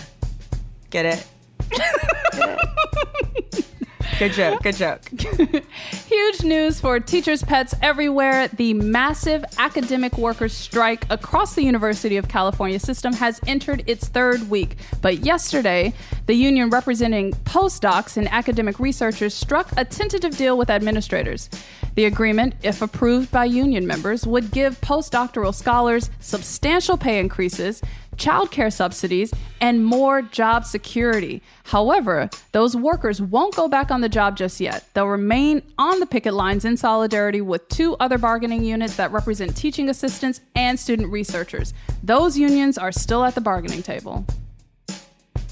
Get 0.91 1.07
it? 1.07 1.27
Get 1.71 1.95
it? 2.35 3.67
Good 4.19 4.33
joke, 4.33 4.63
good 4.63 4.77
joke. 4.77 5.01
Huge 6.07 6.43
news 6.43 6.81
for 6.81 6.99
teachers' 7.01 7.43
pets 7.43 7.75
everywhere. 7.83 8.49
The 8.49 8.73
massive 8.75 9.45
academic 9.59 10.17
workers' 10.17 10.55
strike 10.55 11.05
across 11.11 11.55
the 11.55 11.63
University 11.63 12.17
of 12.17 12.27
California 12.29 12.79
system 12.79 13.13
has 13.13 13.41
entered 13.47 13.85
its 13.87 14.09
third 14.09 14.49
week. 14.49 14.77
But 15.03 15.19
yesterday, 15.19 15.93
the 16.27 16.35
union 16.35 16.71
representing 16.71 17.33
postdocs 17.45 18.17
and 18.17 18.27
academic 18.33 18.81
researchers 18.81 19.35
struck 19.35 19.71
a 19.77 19.85
tentative 19.85 20.37
deal 20.37 20.57
with 20.57 20.71
administrators. 20.71 21.51
The 21.95 22.07
agreement, 22.07 22.55
if 22.63 22.83
approved 22.83 23.31
by 23.31 23.47
union 23.47 23.87
members, 23.87 24.27
would 24.27 24.51
give 24.51 24.81
postdoctoral 24.81 25.55
scholars 25.55 26.11
substantial 26.21 26.97
pay 26.97 27.19
increases, 27.21 27.83
childcare 28.17 28.73
subsidies, 28.73 29.33
and 29.61 29.85
more 29.85 30.23
job 30.23 30.65
security. 30.65 31.43
However, 31.65 32.29
those 32.53 32.77
workers 32.77 33.21
won't 33.21 33.55
go 33.55 33.69
back 33.69 33.91
on 33.91 34.01
the 34.01 34.09
job 34.09 34.37
just 34.37 34.61
yet. 34.61 34.85
They'll 34.95 35.07
remain 35.07 35.63
on 35.79 36.01
the 36.01 36.07
picket 36.07 36.35
lines 36.35 36.65
in 36.65 36.77
solidarity 36.77 37.41
with 37.41 37.69
two 37.69 37.97
other 37.97 38.19
bargaining 38.19 38.65
units 38.65 38.97
that 38.97 39.13
represent 39.13 39.57
teaching 39.57 39.89
assistants 39.89 40.41
and 40.55 40.79
student 40.79 41.11
researchers. 41.11 41.75
Those 42.03 42.39
unions 42.39 42.79
are 42.79 42.93
still 42.93 43.25
at 43.25 43.35
the 43.35 43.41
bargaining 43.41 43.83
table. 43.83 44.25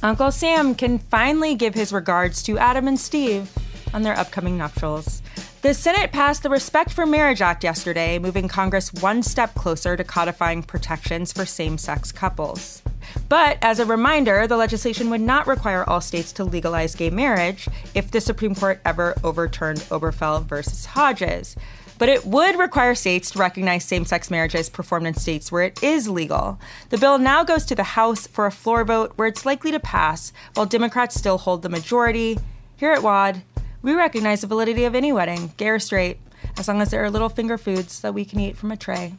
Uncle 0.03 0.31
Sam 0.31 0.74
can 0.74 0.98
finally 0.98 1.55
give 1.55 1.74
his 1.74 1.92
regards 1.92 2.42
to 2.42 2.59
Adam 2.59 2.88
and 2.88 3.00
Steve 3.00 3.50
on 3.94 4.03
their 4.03 4.18
upcoming 4.18 4.59
nuptials. 4.59 5.22
The 5.64 5.72
Senate 5.72 6.12
passed 6.12 6.42
the 6.42 6.50
Respect 6.50 6.92
for 6.92 7.07
Marriage 7.07 7.40
Act 7.40 7.64
yesterday, 7.64 8.18
moving 8.18 8.48
Congress 8.48 8.92
one 8.92 9.22
step 9.22 9.55
closer 9.55 9.96
to 9.96 10.05
codifying 10.05 10.62
protections 10.62 11.33
for 11.33 11.46
same 11.46 11.79
sex 11.79 12.12
couples. 12.12 12.83
But 13.31 13.57
as 13.62 13.79
a 13.79 13.87
reminder, 13.87 14.46
the 14.46 14.59
legislation 14.59 15.09
would 15.09 15.22
not 15.22 15.46
require 15.46 15.83
all 15.88 16.03
states 16.03 16.33
to 16.33 16.44
legalize 16.44 16.94
gay 16.94 17.09
marriage 17.09 17.66
if 17.94 18.11
the 18.11 18.20
Supreme 18.20 18.55
Court 18.55 18.79
ever 18.85 19.14
overturned 19.24 19.79
Obergefell 19.88 20.44
versus 20.44 20.85
Hodges. 20.85 21.57
But 21.96 22.11
it 22.11 22.27
would 22.27 22.59
require 22.59 22.94
states 22.94 23.31
to 23.31 23.38
recognize 23.38 23.85
same 23.85 24.05
sex 24.05 24.31
marriages 24.31 24.68
performed 24.68 25.07
in 25.07 25.14
states 25.14 25.50
where 25.50 25.62
it 25.62 25.83
is 25.83 26.11
legal. 26.11 26.61
The 26.90 26.98
bill 26.98 27.16
now 27.18 27.42
goes 27.42 27.64
to 27.64 27.74
the 27.74 27.85
House 27.85 28.27
for 28.27 28.44
a 28.44 28.53
floor 28.53 28.85
vote 28.85 29.14
where 29.16 29.29
it's 29.29 29.46
likely 29.46 29.70
to 29.70 29.81
pass, 29.81 30.31
while 30.53 30.66
Democrats 30.66 31.14
still 31.14 31.38
hold 31.38 31.62
the 31.62 31.70
majority. 31.70 32.38
Here 32.77 32.92
at 32.92 33.03
WAD, 33.03 33.40
we 33.85 33.92
recognize 33.92 34.40
the 34.40 34.47
validity 34.47 34.87
of 34.87 34.94
any 34.94 35.12
wedding, 35.12 35.53
gay 35.59 35.68
or 35.68 35.79
straight, 35.79 36.18
as 36.57 36.66
long 36.66 36.81
as 36.81 36.90
there 36.90 37.05
are 37.05 37.11
little 37.11 37.29
finger 37.29 37.59
foods 37.59 38.01
that 38.01 38.14
we 38.14 38.25
can 38.25 38.40
eat 38.40 38.57
from 38.57 38.73
a 38.73 38.77
tray. 38.79 39.14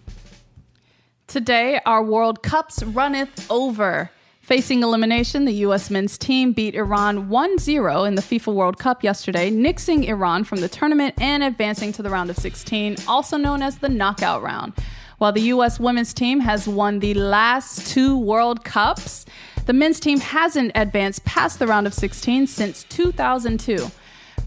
Today, 1.28 1.80
our 1.86 2.04
World 2.04 2.41
Cups 2.41 2.82
runneth 2.82 3.49
over. 3.51 4.10
Facing 4.41 4.82
elimination, 4.82 5.45
the 5.45 5.54
U.S. 5.54 5.91
men's 5.91 6.17
team 6.17 6.51
beat 6.51 6.73
Iran 6.73 7.30
1 7.30 7.60
0 7.60 8.04
in 8.06 8.15
the 8.15 8.21
FIFA 8.23 8.54
World 8.54 8.80
Cup 8.80 9.04
yesterday, 9.04 9.51
nixing 9.51 10.08
Iran 10.08 10.43
from 10.43 10.62
the 10.62 10.69
tournament 10.69 11.13
and 11.19 11.43
advancing 11.43 11.91
to 11.93 12.01
the 12.01 12.10
round 12.10 12.32
of 12.32 12.38
16, 12.38 12.97
also 13.08 13.38
known 13.38 13.62
as 13.62 13.78
the 13.78 13.89
knockout 13.89 14.41
round. 14.41 14.73
While 15.19 15.32
the 15.32 15.41
U.S. 15.41 15.80
women's 15.80 16.13
team 16.13 16.39
has 16.39 16.67
won 16.67 16.99
the 16.99 17.13
last 17.13 17.88
two 17.88 18.17
World 18.17 18.63
Cups, 18.63 19.25
the 19.67 19.73
men's 19.73 19.99
team 19.99 20.19
hasn't 20.19 20.71
advanced 20.73 21.23
past 21.23 21.60
the 21.60 21.67
round 21.67 21.86
of 21.86 21.93
16 21.93 22.47
since 22.47 22.84
2002. 22.86 23.91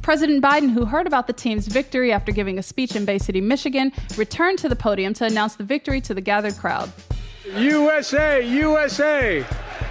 President 0.09 0.42
Biden, 0.42 0.71
who 0.71 0.87
heard 0.87 1.07
about 1.07 1.27
the 1.27 1.35
team's 1.35 1.66
victory 1.68 2.14
after 2.14 2.33
giving 2.33 2.59
a 2.59 2.62
speech 2.62 2.97
in 2.97 3.05
Bay 3.05 3.18
City, 3.18 3.42
Michigan, 3.42 3.92
returned 4.16 4.59
to 4.61 4.66
the 4.66 4.75
podium 4.75 5.12
to 5.12 5.27
announce 5.27 5.57
the 5.57 5.64
victory 5.64 6.01
to 6.01 6.14
the 6.14 6.21
gathered 6.23 6.57
crowd. 6.57 6.90
USA, 7.55 8.40
USA. 8.40 9.44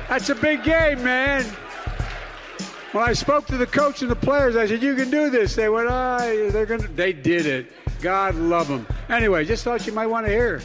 That's 0.10 0.28
a 0.30 0.34
big 0.34 0.64
game, 0.64 1.04
man. 1.04 1.44
When 2.94 3.04
I 3.04 3.14
spoke 3.14 3.46
to 3.46 3.58
the 3.58 3.68
coach 3.68 4.02
and 4.02 4.10
the 4.10 4.16
players, 4.16 4.56
I 4.56 4.66
said, 4.66 4.82
"You 4.82 4.96
can 4.96 5.12
do 5.12 5.30
this." 5.30 5.54
They 5.54 5.70
went, 5.70 5.88
"Ah, 5.88 6.18
oh, 6.20 6.50
they're 6.50 6.66
gonna." 6.66 6.88
They 6.88 7.14
did 7.14 7.46
it. 7.46 7.72
God 8.02 8.34
love 8.34 8.68
them. 8.70 8.88
Anyway, 9.10 9.46
just 9.46 9.64
thought 9.64 9.86
you 9.86 9.94
might 9.94 10.08
want 10.08 10.26
to 10.26 10.32
hear. 10.32 10.62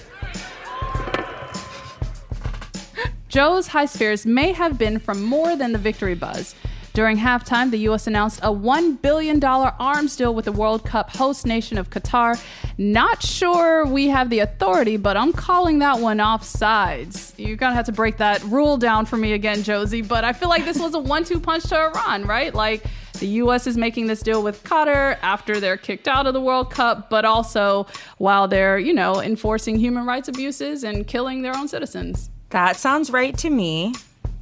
Joe's 3.28 3.66
high 3.66 3.84
spirits 3.84 4.24
may 4.24 4.52
have 4.52 4.78
been 4.78 4.98
from 4.98 5.22
more 5.22 5.56
than 5.56 5.72
the 5.72 5.78
victory 5.78 6.14
buzz. 6.14 6.54
During 6.94 7.16
halftime, 7.16 7.70
the 7.70 7.78
U.S. 7.78 8.06
announced 8.06 8.40
a 8.40 8.52
$1 8.52 9.00
billion 9.00 9.42
arms 9.42 10.14
deal 10.14 10.34
with 10.34 10.44
the 10.44 10.52
World 10.52 10.84
Cup 10.84 11.08
host 11.16 11.46
nation 11.46 11.78
of 11.78 11.88
Qatar. 11.88 12.38
Not 12.76 13.22
sure 13.22 13.86
we 13.86 14.08
have 14.08 14.28
the 14.28 14.40
authority, 14.40 14.98
but 14.98 15.16
I'm 15.16 15.32
calling 15.32 15.78
that 15.78 16.00
one 16.00 16.18
offsides. 16.18 17.32
You're 17.38 17.56
going 17.56 17.70
to 17.70 17.76
have 17.76 17.86
to 17.86 17.92
break 17.92 18.18
that 18.18 18.42
rule 18.44 18.76
down 18.76 19.06
for 19.06 19.16
me 19.16 19.32
again, 19.32 19.62
Josie, 19.62 20.02
but 20.02 20.22
I 20.24 20.34
feel 20.34 20.50
like 20.50 20.66
this 20.66 20.78
was 20.78 20.92
a 20.92 20.98
one 20.98 21.24
two 21.24 21.40
punch 21.40 21.64
to 21.64 21.76
Iran, 21.76 22.26
right? 22.26 22.54
Like, 22.54 22.84
the 23.20 23.28
U.S. 23.28 23.66
is 23.66 23.78
making 23.78 24.08
this 24.08 24.20
deal 24.20 24.42
with 24.42 24.62
Qatar 24.64 25.16
after 25.22 25.60
they're 25.60 25.76
kicked 25.78 26.08
out 26.08 26.26
of 26.26 26.34
the 26.34 26.40
World 26.40 26.70
Cup, 26.70 27.08
but 27.08 27.24
also 27.24 27.86
while 28.18 28.48
they're, 28.48 28.78
you 28.78 28.92
know, 28.92 29.22
enforcing 29.22 29.78
human 29.78 30.04
rights 30.04 30.28
abuses 30.28 30.84
and 30.84 31.06
killing 31.06 31.40
their 31.40 31.56
own 31.56 31.68
citizens. 31.68 32.28
That 32.50 32.76
sounds 32.76 33.10
right 33.10 33.36
to 33.38 33.48
me. 33.48 33.94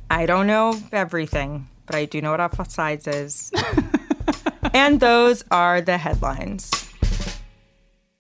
I 0.09 0.27
don't 0.27 0.49
know 0.49 0.77
everything 0.91 1.69
but 1.91 1.99
I 1.99 2.05
do 2.05 2.23
know 2.23 2.31
what 2.31 2.39
offsides 2.39 3.13
is. 3.13 3.51
and 4.75 5.01
those 5.01 5.43
are 5.51 5.81
the 5.81 5.99
headlines. 5.99 6.71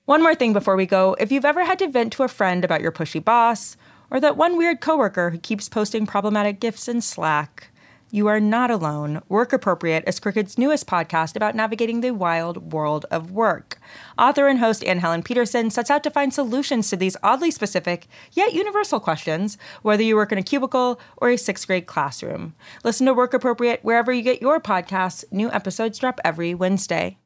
One 0.07 0.25
more 0.25 0.35
thing 0.35 0.53
before 0.53 0.75
we 0.75 0.87
go. 0.87 1.15
If 1.21 1.31
you've 1.31 1.45
ever 1.45 1.65
had 1.65 1.79
to 1.79 1.87
vent 1.87 2.13
to 2.15 2.25
a 2.25 2.29
friend 2.29 2.65
about 2.65 2.81
your 2.81 2.91
pushy 2.91 3.25
boss, 3.25 3.77
or 4.11 4.19
that 4.19 4.37
one 4.37 4.57
weird 4.57 4.81
coworker 4.81 5.31
who 5.31 5.39
keeps 5.39 5.69
posting 5.69 6.05
problematic 6.05 6.59
gifts 6.59 6.89
in 6.89 7.01
Slack, 7.01 7.70
you 8.11 8.27
are 8.27 8.41
not 8.41 8.71
alone. 8.71 9.23
Work 9.29 9.53
Appropriate 9.53 10.05
is 10.07 10.19
Crooked's 10.19 10.59
newest 10.59 10.87
podcast 10.87 11.37
about 11.37 11.55
navigating 11.55 12.01
the 12.01 12.11
wild 12.11 12.73
world 12.73 13.07
of 13.11 13.31
work. 13.31 13.79
Author 14.19 14.49
and 14.49 14.59
host 14.59 14.83
Anne 14.83 14.99
Helen 14.99 15.23
Petersen 15.23 15.71
sets 15.71 15.91
out 15.91 16.03
to 16.03 16.11
find 16.11 16.35
solutions 16.35 16.91
to 16.91 16.97
these 16.97 17.17
oddly 17.23 17.51
specific, 17.51 18.09
yet 18.33 18.53
universal 18.53 18.99
questions, 18.99 19.57
whether 19.83 20.03
you 20.03 20.17
work 20.17 20.33
in 20.33 20.39
a 20.39 20.43
cubicle 20.43 21.01
or 21.19 21.31
a 21.31 21.39
sixth 21.39 21.69
grade 21.69 21.87
classroom. 21.87 22.55
Listen 22.83 23.07
to 23.07 23.15
Work 23.15 23.35
Appropriate 23.35 23.85
wherever 23.85 24.13
you 24.13 24.23
get 24.23 24.43
your 24.43 24.61
podcasts. 24.61 25.25
New 25.31 25.51
episodes 25.53 25.99
drop 25.99 26.21
every 26.25 26.55
Wednesday. 26.55 27.20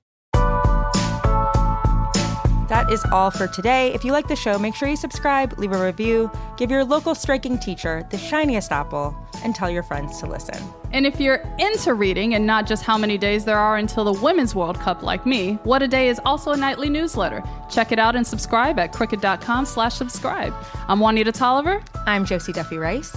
That 2.69 2.91
is 2.91 3.05
all 3.13 3.31
for 3.31 3.47
today. 3.47 3.93
If 3.93 4.05
you 4.05 4.13
like 4.13 4.29
the 4.29 4.37
show, 4.37 4.59
make 4.59 4.75
sure 4.75 4.89
you 4.89 4.97
subscribe, 4.97 5.59
leave 5.59 5.73
a 5.73 5.85
review, 5.85 6.31
give 6.57 6.71
your 6.71 6.85
local 6.85 7.15
striking 7.15 7.59
teacher 7.59 8.07
the 8.11 8.19
shiniest 8.19 8.73
apple, 8.73 9.15
and 9.43 9.55
tell 9.55 9.69
your 9.69 9.83
friends 9.83 10.19
to 10.21 10.27
listen. 10.27 10.57
And 10.93 11.07
if 11.07 11.21
you're 11.21 11.45
into 11.59 11.93
reading 11.93 12.35
and 12.35 12.47
not 12.47 12.67
just 12.67 12.83
how 12.83 12.97
many 12.97 13.19
days 13.19 13.45
there 13.45 13.59
are 13.59 13.77
until 13.77 14.05
the 14.05 14.13
Women's 14.13 14.55
World 14.55 14.79
Cup 14.79 15.03
like 15.03 15.27
me, 15.27 15.55
What 15.65 15.83
a 15.83 15.89
Day 15.89 16.09
is 16.09 16.21
also 16.25 16.53
a 16.53 16.57
nightly 16.57 16.89
newsletter. 16.89 17.43
Check 17.71 17.93
it 17.93 17.99
out 17.99 18.17
and 18.17 18.27
subscribe 18.27 18.79
at 18.79 18.93
crooked.com 18.93 19.67
slash 19.67 19.95
subscribe. 19.95 20.55
I'm 20.89 21.01
Juanita 21.01 21.33
Tolliver. 21.33 21.83
I'm 22.07 22.25
Josie 22.25 22.53
Duffy 22.53 22.79
Rice. 22.79 23.15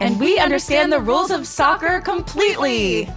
And, 0.00 0.12
and 0.12 0.20
we, 0.20 0.26
we 0.26 0.38
understand, 0.38 0.92
understand 0.92 0.92
the 0.92 1.00
rules 1.00 1.30
of 1.30 1.46
soccer 1.46 2.00
completely. 2.00 3.08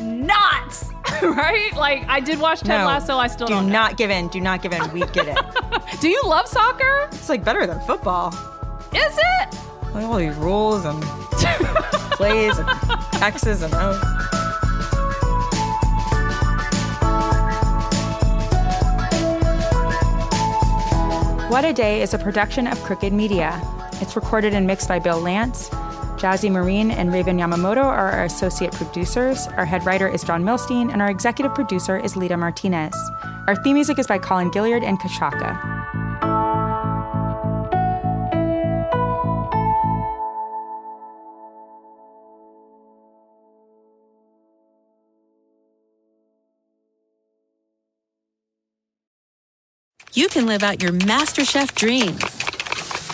Not! 0.00 0.92
right? 1.22 1.72
Like 1.74 2.04
I 2.08 2.20
did 2.20 2.40
watch 2.40 2.60
Ted 2.60 2.80
no, 2.80 2.86
Lasso. 2.86 3.16
I 3.16 3.26
still 3.26 3.46
do 3.46 3.54
don't 3.54 3.70
not 3.70 3.96
give 3.96 4.10
in. 4.10 4.28
Do 4.28 4.40
not 4.40 4.62
give 4.62 4.72
in. 4.72 4.90
We 4.92 5.00
get 5.08 5.28
it. 5.28 5.38
do 6.00 6.08
you 6.08 6.20
love 6.24 6.48
soccer? 6.48 7.08
It's 7.12 7.28
like 7.28 7.44
better 7.44 7.66
than 7.66 7.80
football. 7.80 8.28
Is 8.94 9.18
it? 9.18 9.58
Like 9.94 10.04
all 10.04 10.16
these 10.16 10.34
rules 10.36 10.84
and 10.84 11.02
plays 12.12 12.58
and 12.58 12.68
X's 13.22 13.62
and 13.62 13.74
O's. 13.74 14.02
What 21.50 21.66
a 21.66 21.72
Day 21.74 22.00
is 22.00 22.14
a 22.14 22.18
production 22.18 22.66
of 22.66 22.82
Crooked 22.82 23.12
Media. 23.12 23.60
It's 24.00 24.16
recorded 24.16 24.54
and 24.54 24.66
mixed 24.66 24.88
by 24.88 24.98
Bill 24.98 25.20
Lance. 25.20 25.70
Jazzy 26.22 26.52
Marine 26.52 26.92
and 26.92 27.12
Raven 27.12 27.36
Yamamoto 27.36 27.82
are 27.82 28.12
our 28.12 28.24
associate 28.26 28.70
producers. 28.70 29.48
Our 29.56 29.64
head 29.64 29.84
writer 29.84 30.06
is 30.06 30.22
Jon 30.22 30.44
Millstein, 30.44 30.92
and 30.92 31.02
our 31.02 31.10
executive 31.10 31.52
producer 31.52 31.96
is 31.98 32.14
Lita 32.16 32.36
Martinez. 32.36 32.94
Our 33.48 33.56
theme 33.56 33.74
music 33.74 33.98
is 33.98 34.06
by 34.06 34.18
Colin 34.18 34.48
Gilliard 34.52 34.84
and 34.84 35.00
Kashaka. 35.00 35.58
You 50.12 50.28
can 50.28 50.46
live 50.46 50.62
out 50.62 50.80
your 50.80 50.92
MasterChef 50.92 51.74
dreams 51.74 52.51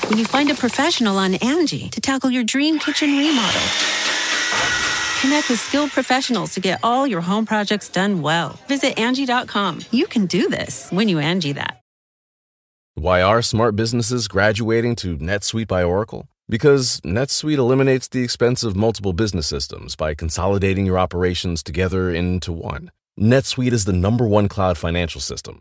when 0.08 0.18
you 0.18 0.24
find 0.24 0.50
a 0.50 0.54
professional 0.54 1.18
on 1.18 1.34
Angie 1.34 1.88
to 1.90 2.00
tackle 2.00 2.30
your 2.30 2.44
dream 2.44 2.78
kitchen 2.78 3.10
remodel. 3.10 3.60
Connect 5.20 5.50
with 5.50 5.60
skilled 5.60 5.90
professionals 5.90 6.54
to 6.54 6.60
get 6.60 6.80
all 6.82 7.06
your 7.06 7.20
home 7.20 7.44
projects 7.44 7.88
done 7.88 8.22
well. 8.22 8.58
Visit 8.68 8.98
Angie.com. 8.98 9.80
You 9.90 10.06
can 10.06 10.26
do 10.26 10.48
this 10.48 10.90
when 10.90 11.08
you 11.08 11.18
Angie 11.18 11.52
that. 11.52 11.80
Why 12.94 13.22
are 13.22 13.42
smart 13.42 13.76
businesses 13.76 14.26
graduating 14.28 14.96
to 14.96 15.18
NetSuite 15.18 15.68
by 15.68 15.84
Oracle? 15.84 16.28
Because 16.48 17.00
NetSuite 17.02 17.58
eliminates 17.58 18.08
the 18.08 18.24
expense 18.24 18.64
of 18.64 18.74
multiple 18.74 19.12
business 19.12 19.46
systems 19.46 19.94
by 19.94 20.14
consolidating 20.14 20.86
your 20.86 20.98
operations 20.98 21.62
together 21.62 22.10
into 22.10 22.50
one. 22.52 22.90
NetSuite 23.20 23.72
is 23.72 23.84
the 23.84 23.92
number 23.92 24.26
one 24.26 24.48
cloud 24.48 24.78
financial 24.78 25.20
system 25.20 25.60